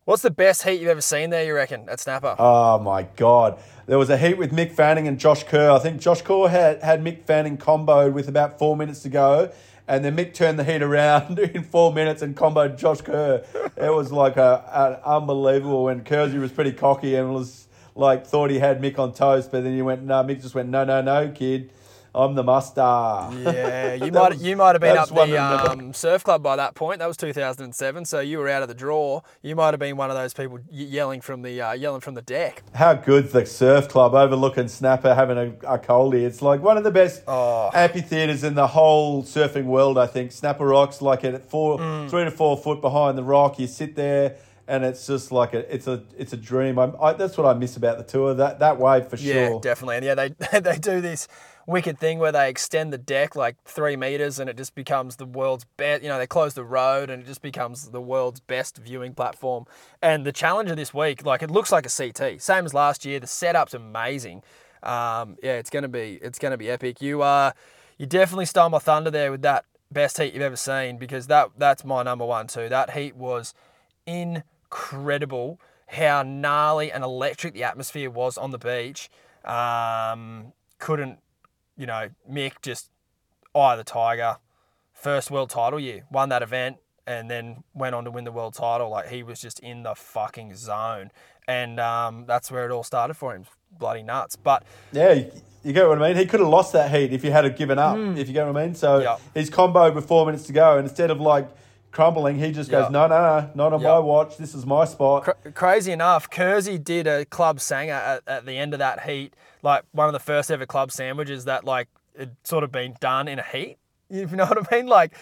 [0.05, 1.43] what's the best heat you've ever seen there?
[1.43, 2.36] You reckon at Snapper?
[2.38, 3.57] Oh my God.
[3.88, 5.71] There was a heat with Mick Fanning and Josh Kerr.
[5.71, 9.51] I think Josh Kerr had, had Mick Fanning comboed with about four minutes to go.
[9.88, 13.43] And then Mick turned the heat around in four minutes and comboed Josh Kerr.
[13.75, 15.89] It was like a, an unbelievable.
[15.89, 19.51] And Kersey was pretty cocky and was like, thought he had Mick on toast.
[19.51, 21.71] But then he went, no, Mick just went, no, no, no, kid.
[22.15, 22.79] I'm the muster.
[22.82, 25.36] Yeah, you might was- you might have been up the
[25.71, 26.99] um, surf club by that point.
[26.99, 29.21] That was 2007, so you were out of the draw.
[29.41, 32.21] You might have been one of those people yelling from the uh, yelling from the
[32.21, 32.62] deck.
[32.75, 36.21] How good's the surf club overlooking Snapper having a, a coldie?
[36.23, 37.71] It's like one of the best Oh.
[37.73, 40.34] amphitheaters in the whole surfing world, I think.
[40.34, 42.12] Snapper Rocks, like at four, Mm.
[42.12, 43.58] three to four foot behind the rock.
[43.58, 44.36] You sit there
[44.67, 46.80] and it's just like a, it's a, it's a dream.
[46.80, 48.34] I'm, I, that's what I miss about the tour.
[48.34, 49.60] That, that wave for Yeah, sure.
[49.62, 49.97] definitely.
[49.97, 51.28] And yeah, they they do this
[51.65, 55.26] wicked thing where they extend the deck like three meters, and it just becomes the
[55.26, 56.04] world's best.
[56.04, 59.65] You know, they close the road, and it just becomes the world's best viewing platform.
[60.02, 63.06] And the challenge of this week, like it looks like a CT, same as last
[63.06, 63.19] year.
[63.19, 64.43] The setup's amazing.
[64.82, 67.02] Um, yeah, it's gonna be it's gonna be epic.
[67.02, 67.52] You uh,
[67.97, 71.49] you definitely stole my thunder there with that best heat you've ever seen because that
[71.58, 72.67] that's my number one too.
[72.67, 73.54] That heat was
[74.73, 75.59] incredible.
[75.88, 79.09] How gnarly and electric the atmosphere was on the beach.
[79.45, 81.19] Um, couldn't,
[81.77, 82.89] you know, Mick just
[83.55, 84.38] eye the tiger.
[84.93, 88.53] First world title year, won that event, and then went on to win the world
[88.53, 88.89] title.
[88.89, 91.12] Like he was just in the fucking zone,
[91.47, 93.45] and um, that's where it all started for him.
[93.77, 94.36] Bloody nuts.
[94.36, 95.31] But Yeah, you,
[95.63, 96.17] you get what I mean?
[96.17, 98.55] He could have lost that heat if he had given up, if you get what
[98.55, 98.75] I mean?
[98.75, 99.00] So.
[99.00, 99.21] Yep.
[99.33, 100.77] he's comboed with four minutes to go.
[100.77, 101.50] And instead of like
[101.94, 102.91] crumbling, he just goes, Yep.
[102.91, 103.89] no, no, no, not on Yep.
[103.89, 104.37] my watch.
[104.37, 105.23] This is my spot.
[105.23, 109.33] Cra- crazy enough, Kersey did a club sanger at, at the end of that heat,
[109.62, 111.87] like one of the first ever club sandwiches that like
[112.17, 113.77] had sort of been done in a heat.
[114.10, 114.85] You know what I mean?
[114.87, 115.13] Like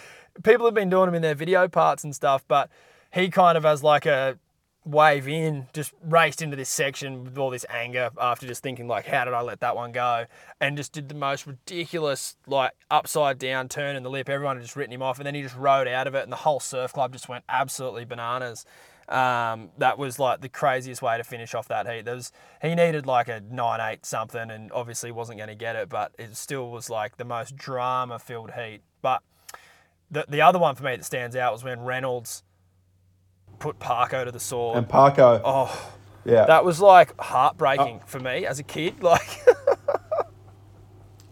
[0.43, 2.69] people have been doing them in their video parts and stuff, but
[3.13, 4.38] he kind of has like a
[4.84, 9.05] wave in, just raced into this section with all this anger after just thinking like,
[9.05, 10.25] how did I let that one go?
[10.59, 14.27] And just did the most ridiculous like upside down turn in the lip.
[14.27, 16.32] Everyone had just written him off, and then he just rode out of it, and
[16.32, 18.65] the whole surf club just went absolutely bananas.
[19.07, 22.05] Um, that was like the craziest way to finish off that heat.
[22.05, 25.75] There was he needed like a nine eight something, and obviously wasn't going to get
[25.75, 28.82] it, but it still was like the most drama filled heat.
[29.01, 29.21] But
[30.09, 32.43] the the other one for me that stands out was when Reynolds
[33.62, 34.78] put Parko to the sword.
[34.78, 35.39] And Parko.
[35.45, 35.93] Oh,
[36.26, 36.45] yeah.
[36.45, 38.95] that was like heartbreaking for me as a kid.
[39.01, 39.38] Like,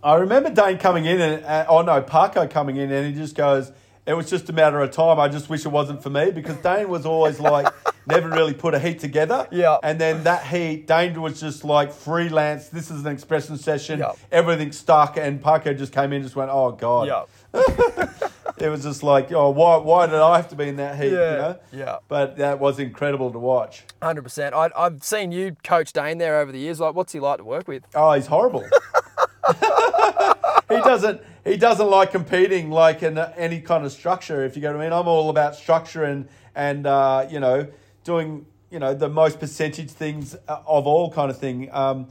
[0.02, 3.36] I remember Dane coming in and, uh, oh no, Parko coming in and he just
[3.36, 3.72] goes,
[4.06, 5.20] it was just a matter of time.
[5.20, 7.68] I just wish it wasn't for me because Dane was always like,
[8.08, 9.48] never really put a heat together.
[9.52, 9.78] Yeah.
[9.84, 12.70] And then that heat, Dane was just like freelance.
[12.70, 14.00] This is an expression session.
[14.00, 14.14] Yeah.
[14.32, 15.18] Everything stuck.
[15.18, 17.08] And Parko just came in and just went, oh God.
[17.08, 17.26] yeah,
[18.62, 21.14] It was just like, oh, why, why did I have to be in that heat?
[21.14, 21.60] Yeah, You know?
[21.72, 21.97] yeah.
[22.10, 23.86] But that was incredible to watch.
[24.04, 24.54] hundred percent.
[24.54, 26.78] I've seen you coach Dane there over the years.
[26.82, 27.84] Like, what's he like to work with?
[27.95, 28.66] Oh, he's horrible.
[30.70, 31.22] he doesn't.
[31.45, 34.43] He doesn't like competing like in any kind of structure.
[34.43, 37.68] If you get what I mean, I'm all about structure and and uh, you know
[38.04, 41.70] doing you know the most percentage things uh, of all kind of thing.
[41.72, 42.08] Um,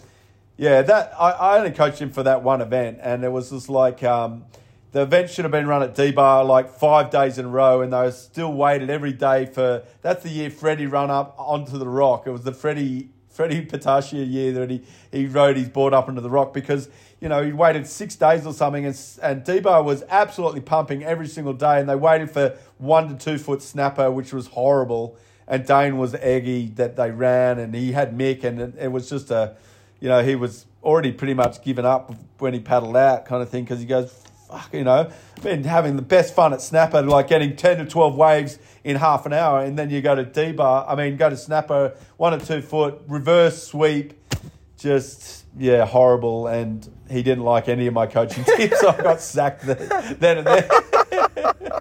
[0.57, 3.69] yeah, that I, I only coached him for that one event, and it was just
[3.69, 4.45] like um,
[4.93, 7.93] the event should have been run at D-Bah like five days in a row, and
[7.93, 9.83] they were still waited every day for.
[10.03, 12.27] That's the year Freddie run up onto the rock.
[12.27, 14.83] It was the Freddie Freddie Patacchia year that he,
[15.13, 16.89] he rode his board up into the rock because,
[17.21, 21.29] you know, he waited six days or something and, and D-Bah was absolutely pumping every
[21.29, 25.17] single day and they waited for one to two foot snapper, which was horrible.
[25.47, 29.09] And Dane was eggy that they ran and he had Mick and it, it was
[29.09, 29.55] just a,
[30.01, 33.49] you know, he was already pretty much given up when he paddled out kind of
[33.49, 34.13] thing because he goes,
[34.49, 35.11] fuck, you know,
[35.43, 39.27] been having the best fun at Snapper, like getting 10 to 12 waves in half
[39.27, 39.61] an hour.
[39.61, 43.03] And then you go to D-Bah, I mean, go to Snapper, one or two foot,
[43.07, 44.15] reverse sweep,
[44.79, 46.47] just, yeah, horrible.
[46.47, 48.81] And he didn't like any of my coaching tips.
[48.81, 50.69] so I got sacked then, then and there.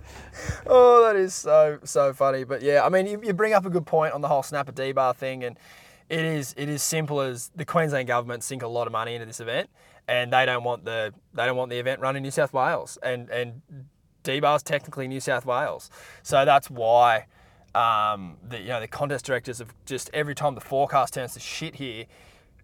[0.69, 2.43] Oh, that is so so funny.
[2.43, 4.73] But yeah, I mean, you, you bring up a good point on the whole snapper
[4.73, 5.57] D-Bah thing, and
[6.09, 9.25] it is it is simple as the Queensland government sink a lot of money into
[9.25, 9.69] this event,
[10.07, 12.97] and they don't want the they don't want the event run in New South Wales,
[13.03, 13.61] and and
[14.41, 15.89] bar's technically New South Wales,
[16.23, 17.25] so that's why.
[17.75, 21.39] Um, the you know the contest directors have just every time the forecast turns to
[21.39, 22.05] shit here,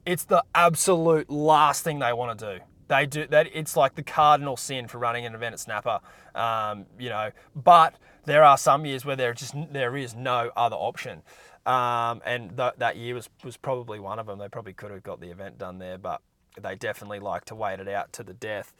[0.07, 2.63] it's the absolute last thing they want to do.
[2.87, 3.47] They do that.
[3.53, 5.99] It's like the cardinal sin for running an event at Snapper,
[6.35, 7.31] um, you know.
[7.55, 11.21] But there are some years where there just there is no other option,
[11.65, 14.39] um, and th- that year was was probably one of them.
[14.39, 16.21] They probably could have got the event done there, but
[16.61, 18.73] they definitely like to wait it out to the death.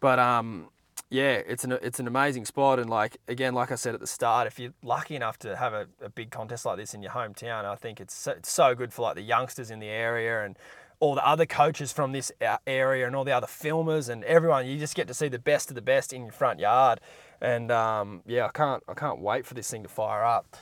[0.00, 0.68] But um,
[1.10, 4.06] yeah, it's an it's an amazing spot, and like again, like I said at the
[4.06, 7.12] start, if you're lucky enough to have a, a big contest like this in your
[7.12, 10.44] hometown, I think it's so, it's so good for like the youngsters in the area
[10.44, 10.58] and
[10.98, 12.32] all the other coaches from this
[12.66, 14.66] area and all the other filmers and everyone.
[14.66, 17.00] You just get to see the best of the best in your front yard,
[17.40, 20.56] and um, yeah, I can't I can't wait for this thing to fire up.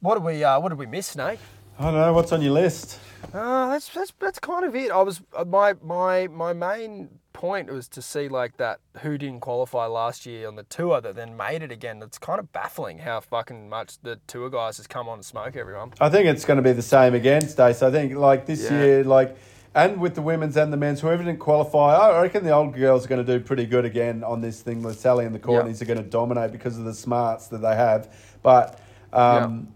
[0.00, 1.40] What did we uh, What did we miss, Snake?
[1.78, 2.98] I don't know, what's on your list?
[3.32, 4.90] Uh, that's that's that's kind of it.
[4.90, 9.40] I was uh, my my my main point was to see like that who didn't
[9.40, 12.02] qualify last year on the tour that then made it again.
[12.02, 15.56] It's kind of baffling how fucking much the tour guys has come on to smoke
[15.56, 15.92] everyone.
[16.00, 17.82] I think it's going to be the same again, Stace.
[17.82, 18.78] I think like this Yeah.
[18.78, 19.36] year, like
[19.74, 23.06] and with the women's and the men's, whoever didn't qualify, I reckon the old girls
[23.06, 24.82] are going to do pretty good again on this thing.
[24.82, 27.74] The Sally and the Courtneys are going to dominate because of the smarts that they
[27.74, 28.12] have.
[28.42, 28.78] But
[29.14, 29.68] um,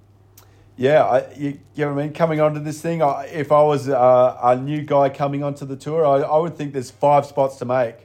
[0.76, 2.12] yeah, I, you, you know what I mean.
[2.14, 5.76] Coming onto this thing, I, if I was uh, a new guy coming onto the
[5.76, 7.96] tour, I, I would think there's five spots to make.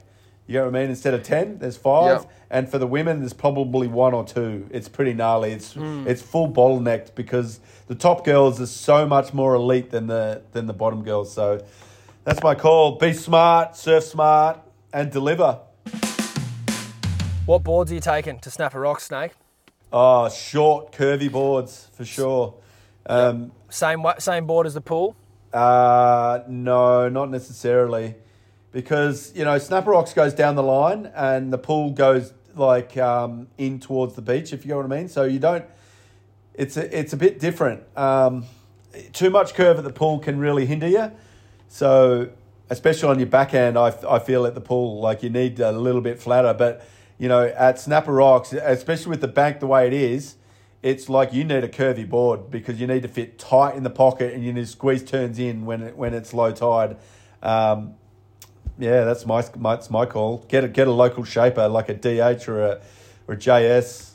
[0.46, 0.90] You know what I mean?
[0.90, 2.22] Instead of ten, there's five.
[2.22, 2.30] Yep.
[2.50, 4.66] And for the women, there's probably one or two.
[4.70, 5.52] It's pretty gnarly.
[5.52, 6.06] It's Hmm.
[6.06, 10.66] it's full bottlenecked because the top girls are so much more elite than the than
[10.66, 11.32] the bottom girls.
[11.32, 11.64] So
[12.24, 12.98] that's my call.
[12.98, 14.60] Be smart, surf smart,
[14.92, 15.60] and deliver.
[17.46, 19.32] What boards are you taking to Snapper Rock snake?
[19.92, 22.54] Oh, short, curvy boards for sure.
[23.06, 25.16] Um, Same same board as the pool.
[25.52, 28.14] Uh, no, not necessarily,
[28.70, 33.48] because you know Snapper Rocks goes down the line and the pool goes like um,
[33.58, 34.52] in towards the beach.
[34.52, 35.08] If you know what I mean.
[35.08, 35.64] So you don't.
[36.54, 37.82] It's a, it's a bit different.
[37.96, 38.44] Um,
[39.12, 41.10] too much curve at the pool can really hinder you.
[41.68, 42.28] So
[42.68, 46.02] especially on your backhand, I, I feel at the pool like you need a little
[46.02, 46.54] bit flatter.
[46.54, 46.86] But
[47.18, 50.36] you know at Snapper Rocks, especially with the bank the way it is
[50.82, 53.90] it's like you need a curvy board because you need to fit tight in the
[53.90, 56.96] pocket and you need to squeeze turns in when it, when it's low tide.
[57.42, 57.94] Um,
[58.78, 60.44] yeah, that's my, my that's my call.
[60.48, 62.80] Get a get a local shaper like a DH or a
[63.28, 64.10] or a JS,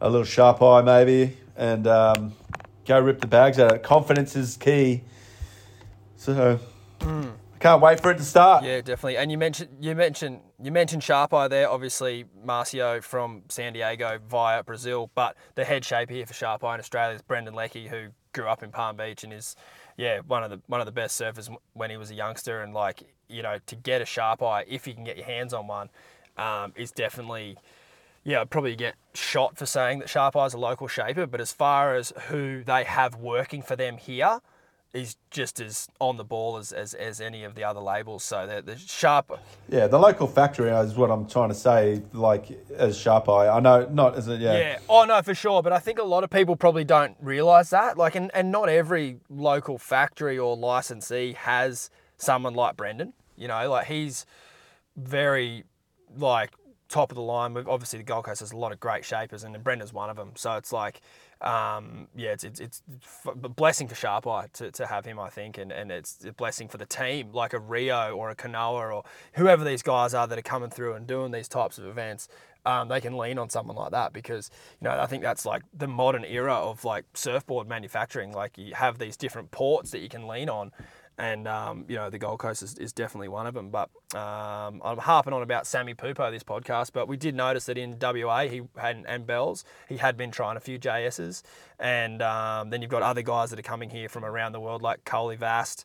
[0.00, 2.32] a little sharp eye maybe, and um,
[2.86, 3.82] go rip the bags out.
[3.82, 5.02] Confidence is key.
[6.16, 6.58] So
[7.02, 7.28] I
[7.60, 8.64] can't wait for it to start.
[8.64, 9.18] Yeah, definitely.
[9.18, 11.68] And you mentioned you mentioned you mentioned Sharp Eye there.
[11.68, 16.74] Obviously, Marcio from San Diego via Brazil, but the head shape here for Sharp Eye
[16.74, 19.56] in Australia is Brendan Leckie, who grew up in Palm Beach and is
[19.96, 22.62] yeah one of the one of the best surfers when he was a youngster.
[22.62, 25.52] And like you know, to get a Sharp Eye, if you can get your hands
[25.52, 25.90] on one,
[26.38, 27.58] um, is definitely
[28.24, 31.52] yeah, I'd probably get shot for saying that Sharp Eye's a local shaper, but as
[31.52, 34.40] far as who they have working for them here,
[34.92, 38.24] is just as on the ball as, as, as any of the other labels.
[38.24, 39.38] So they're sharper.
[39.68, 43.48] Yeah, the local factory uh, is what I'm trying to say, like as Sharp Eye.
[43.48, 44.58] I know, not as a, yeah.
[44.58, 45.62] Yeah, oh no, for sure.
[45.62, 47.96] But I think a lot of people probably don't realise that.
[47.96, 53.12] Like, and, and not every local factory or licensee has someone like Brendan.
[53.36, 54.26] You know, like he's
[54.96, 55.64] very,
[56.16, 56.50] like,
[56.90, 57.56] top of the line.
[57.56, 60.32] Obviously, the Gold Coast has a lot of great shapers, and Brendan's one of them.
[60.34, 61.00] So it's like,
[61.40, 62.82] um, yeah, it's, it's, it's
[63.26, 66.32] a blessing for Sharp Eye to, to have him, I think, and, and it's a
[66.32, 70.26] blessing for the team, like a Rio or a Kanoa or whoever these guys are
[70.26, 72.28] that are coming through and doing these types of events.
[72.66, 74.50] Um, they can lean on someone like that because
[74.82, 78.32] you know I think that's like the modern era of like surfboard manufacturing.
[78.32, 80.70] Like you have these different ports that you can lean on,
[81.20, 83.68] and um, you know the Gold Coast is, is, definitely one of them.
[83.68, 87.76] But um, I'm harping on about Sammy Pupo this podcast, but we did notice that
[87.76, 91.42] in WA he had and Bells he had been trying a few JSs,
[91.78, 94.80] and um, then you've got other guys that are coming here from around the world
[94.80, 95.84] like Kauli Vaast,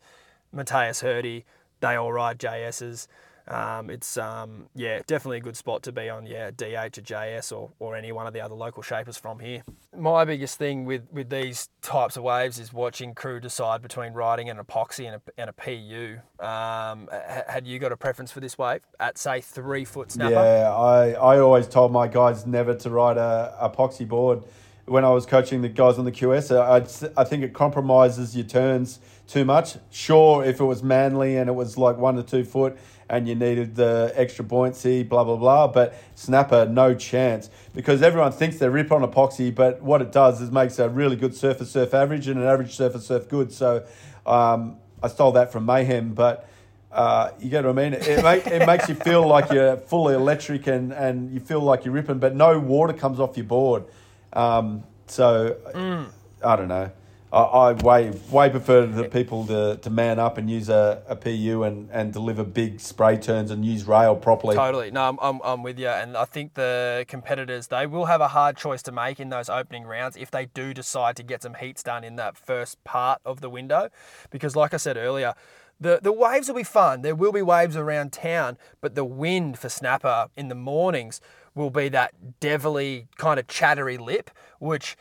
[0.53, 1.43] Mateus Herdy.
[1.81, 3.07] They all ride JSs.
[3.47, 6.25] Um, it's um, yeah, definitely a good spot to be on.
[6.25, 9.63] Yeah, DH or JS or, or any one of the other local shapers from here.
[9.95, 14.49] My biggest thing with, with these types of waves is watching crew decide between riding
[14.49, 16.17] an epoxy and a, and a PU.
[16.43, 17.09] Um,
[17.47, 20.33] had you got a preference for this wave at say three foot snapper?
[20.33, 24.43] Yeah, I, I always told my guys never to ride a epoxy board.
[24.85, 28.45] When I was coaching the guys on the QS, I, I think it compromises your
[28.45, 29.77] turns too much.
[29.89, 32.77] Sure, if it was manly and it was like one to two foot
[33.09, 35.67] and you needed the extra buoyancy, blah, blah, blah.
[35.67, 40.41] But Snapper, no chance because everyone thinks they're rip on epoxy, but what it does
[40.41, 43.51] is makes a really good surface surf average and an average surface surf good.
[43.51, 43.85] So
[44.25, 46.49] um, I stole that from Mayhem, but.
[46.91, 47.93] Uh, you get what I mean?
[47.93, 51.83] It, make, it makes you feel like you're fully electric and, and you feel like
[51.83, 53.83] you're ripping, but no water comes off your board.
[54.31, 56.07] Um, so mm.
[56.41, 56.89] I don't know.
[57.35, 61.17] I, I way way prefer the people to, to man up and use a, a
[61.17, 64.55] PU and, and deliver big spray turns and use rail properly.
[64.55, 64.89] Totally.
[64.89, 65.89] No, I'm, I'm, I'm with you.
[65.89, 69.49] And I think the competitors, they will have a hard choice to make in those
[69.49, 73.19] opening rounds if they do decide to get some heats done in that first part
[73.25, 73.89] of the window.
[74.29, 75.33] Because, like I said earlier,
[75.77, 77.01] the, the waves will be fun.
[77.01, 81.19] There will be waves around town, but the wind for snapper in the mornings
[81.53, 84.29] will be that devilly kind of chattery lip,
[84.59, 84.95] which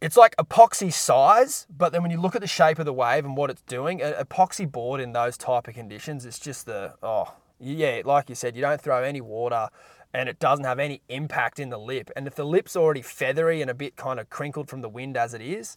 [0.00, 3.24] it's like epoxy size, but then when you look at the shape of the wave
[3.24, 6.94] and what it's doing, an epoxy board in those type of conditions, it's just the
[7.02, 9.68] oh yeah, like you said, you don't throw any water
[10.14, 12.10] and it doesn't have any impact in the lip.
[12.16, 15.16] And if the lip's already feathery and a bit kind of crinkled from the wind
[15.16, 15.76] as it is,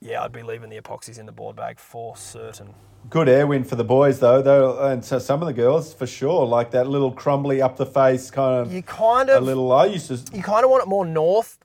[0.00, 2.74] yeah, I'd be leaving the epoxies in the board bag for certain.
[3.08, 6.06] Good air wind for the boys though, though, and so some of the girls for
[6.06, 8.72] sure, like that little crumbly up the face kind of.
[8.72, 9.72] You kind of a little.
[9.72, 10.36] I used to.
[10.36, 11.58] You kind of want it more north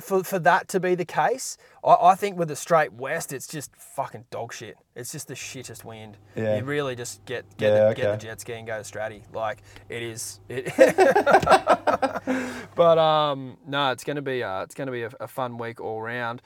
[0.00, 3.46] for, for that to be the case, I, I think with the straight west, it's
[3.46, 4.76] just fucking dog shit.
[4.94, 6.16] It's just the shittest wind.
[6.34, 6.56] Yeah.
[6.56, 8.02] You really just get get, yeah, the, okay.
[8.02, 9.22] get the jet ski and go to Straddie.
[9.32, 10.40] Like it is.
[10.48, 10.72] It
[12.74, 16.02] but um, no, it's gonna be uh, it's gonna be a, a fun week all
[16.02, 16.42] round.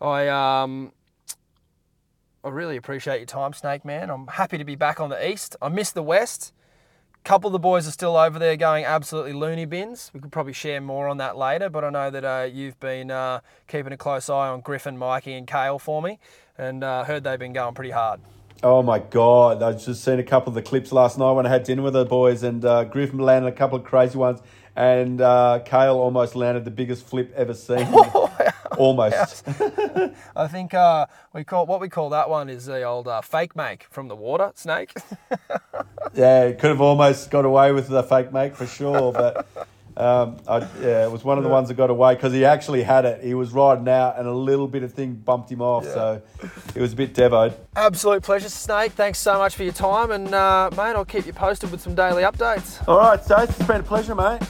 [0.00, 0.92] I um.
[2.44, 4.10] I really appreciate your time, Snake Man.
[4.10, 5.54] I'm happy to be back on the east.
[5.62, 6.52] I miss the west
[7.24, 10.10] couple of the boys are still over there going absolutely loony bins.
[10.12, 13.10] We could probably share more on that later, but I know that uh, you've been
[13.10, 16.18] uh, keeping a close eye on Griffin, Mikey, and Kale for me,
[16.58, 18.20] and uh, heard they've been going pretty hard.
[18.64, 19.62] Oh my god!
[19.62, 21.94] I just seen a couple of the clips last night when I had dinner with
[21.94, 24.40] the boys, and uh, Griffin landed a couple of crazy ones,
[24.76, 27.88] and uh, Kale almost landed the biggest flip ever seen.
[28.78, 29.44] almost.
[30.36, 33.56] I think uh, we call what we call that one is the old uh, fake
[33.56, 34.94] make from the water snake.
[36.14, 39.46] yeah, could have almost got away with the fake make for sure, but.
[39.94, 42.82] Um, I, yeah, it was one of the ones that got away because he actually
[42.82, 43.22] had it.
[43.22, 45.92] He was riding out, and a little bit of thing bumped him off, yeah.
[45.92, 46.22] so
[46.74, 47.54] it was a bit devoed.
[47.76, 48.92] Absolute pleasure, Snake.
[48.92, 51.94] Thanks so much for your time, and uh, mate, I'll keep you posted with some
[51.94, 52.82] daily updates.
[52.88, 54.40] All right, Stace, it's been a pleasure, mate.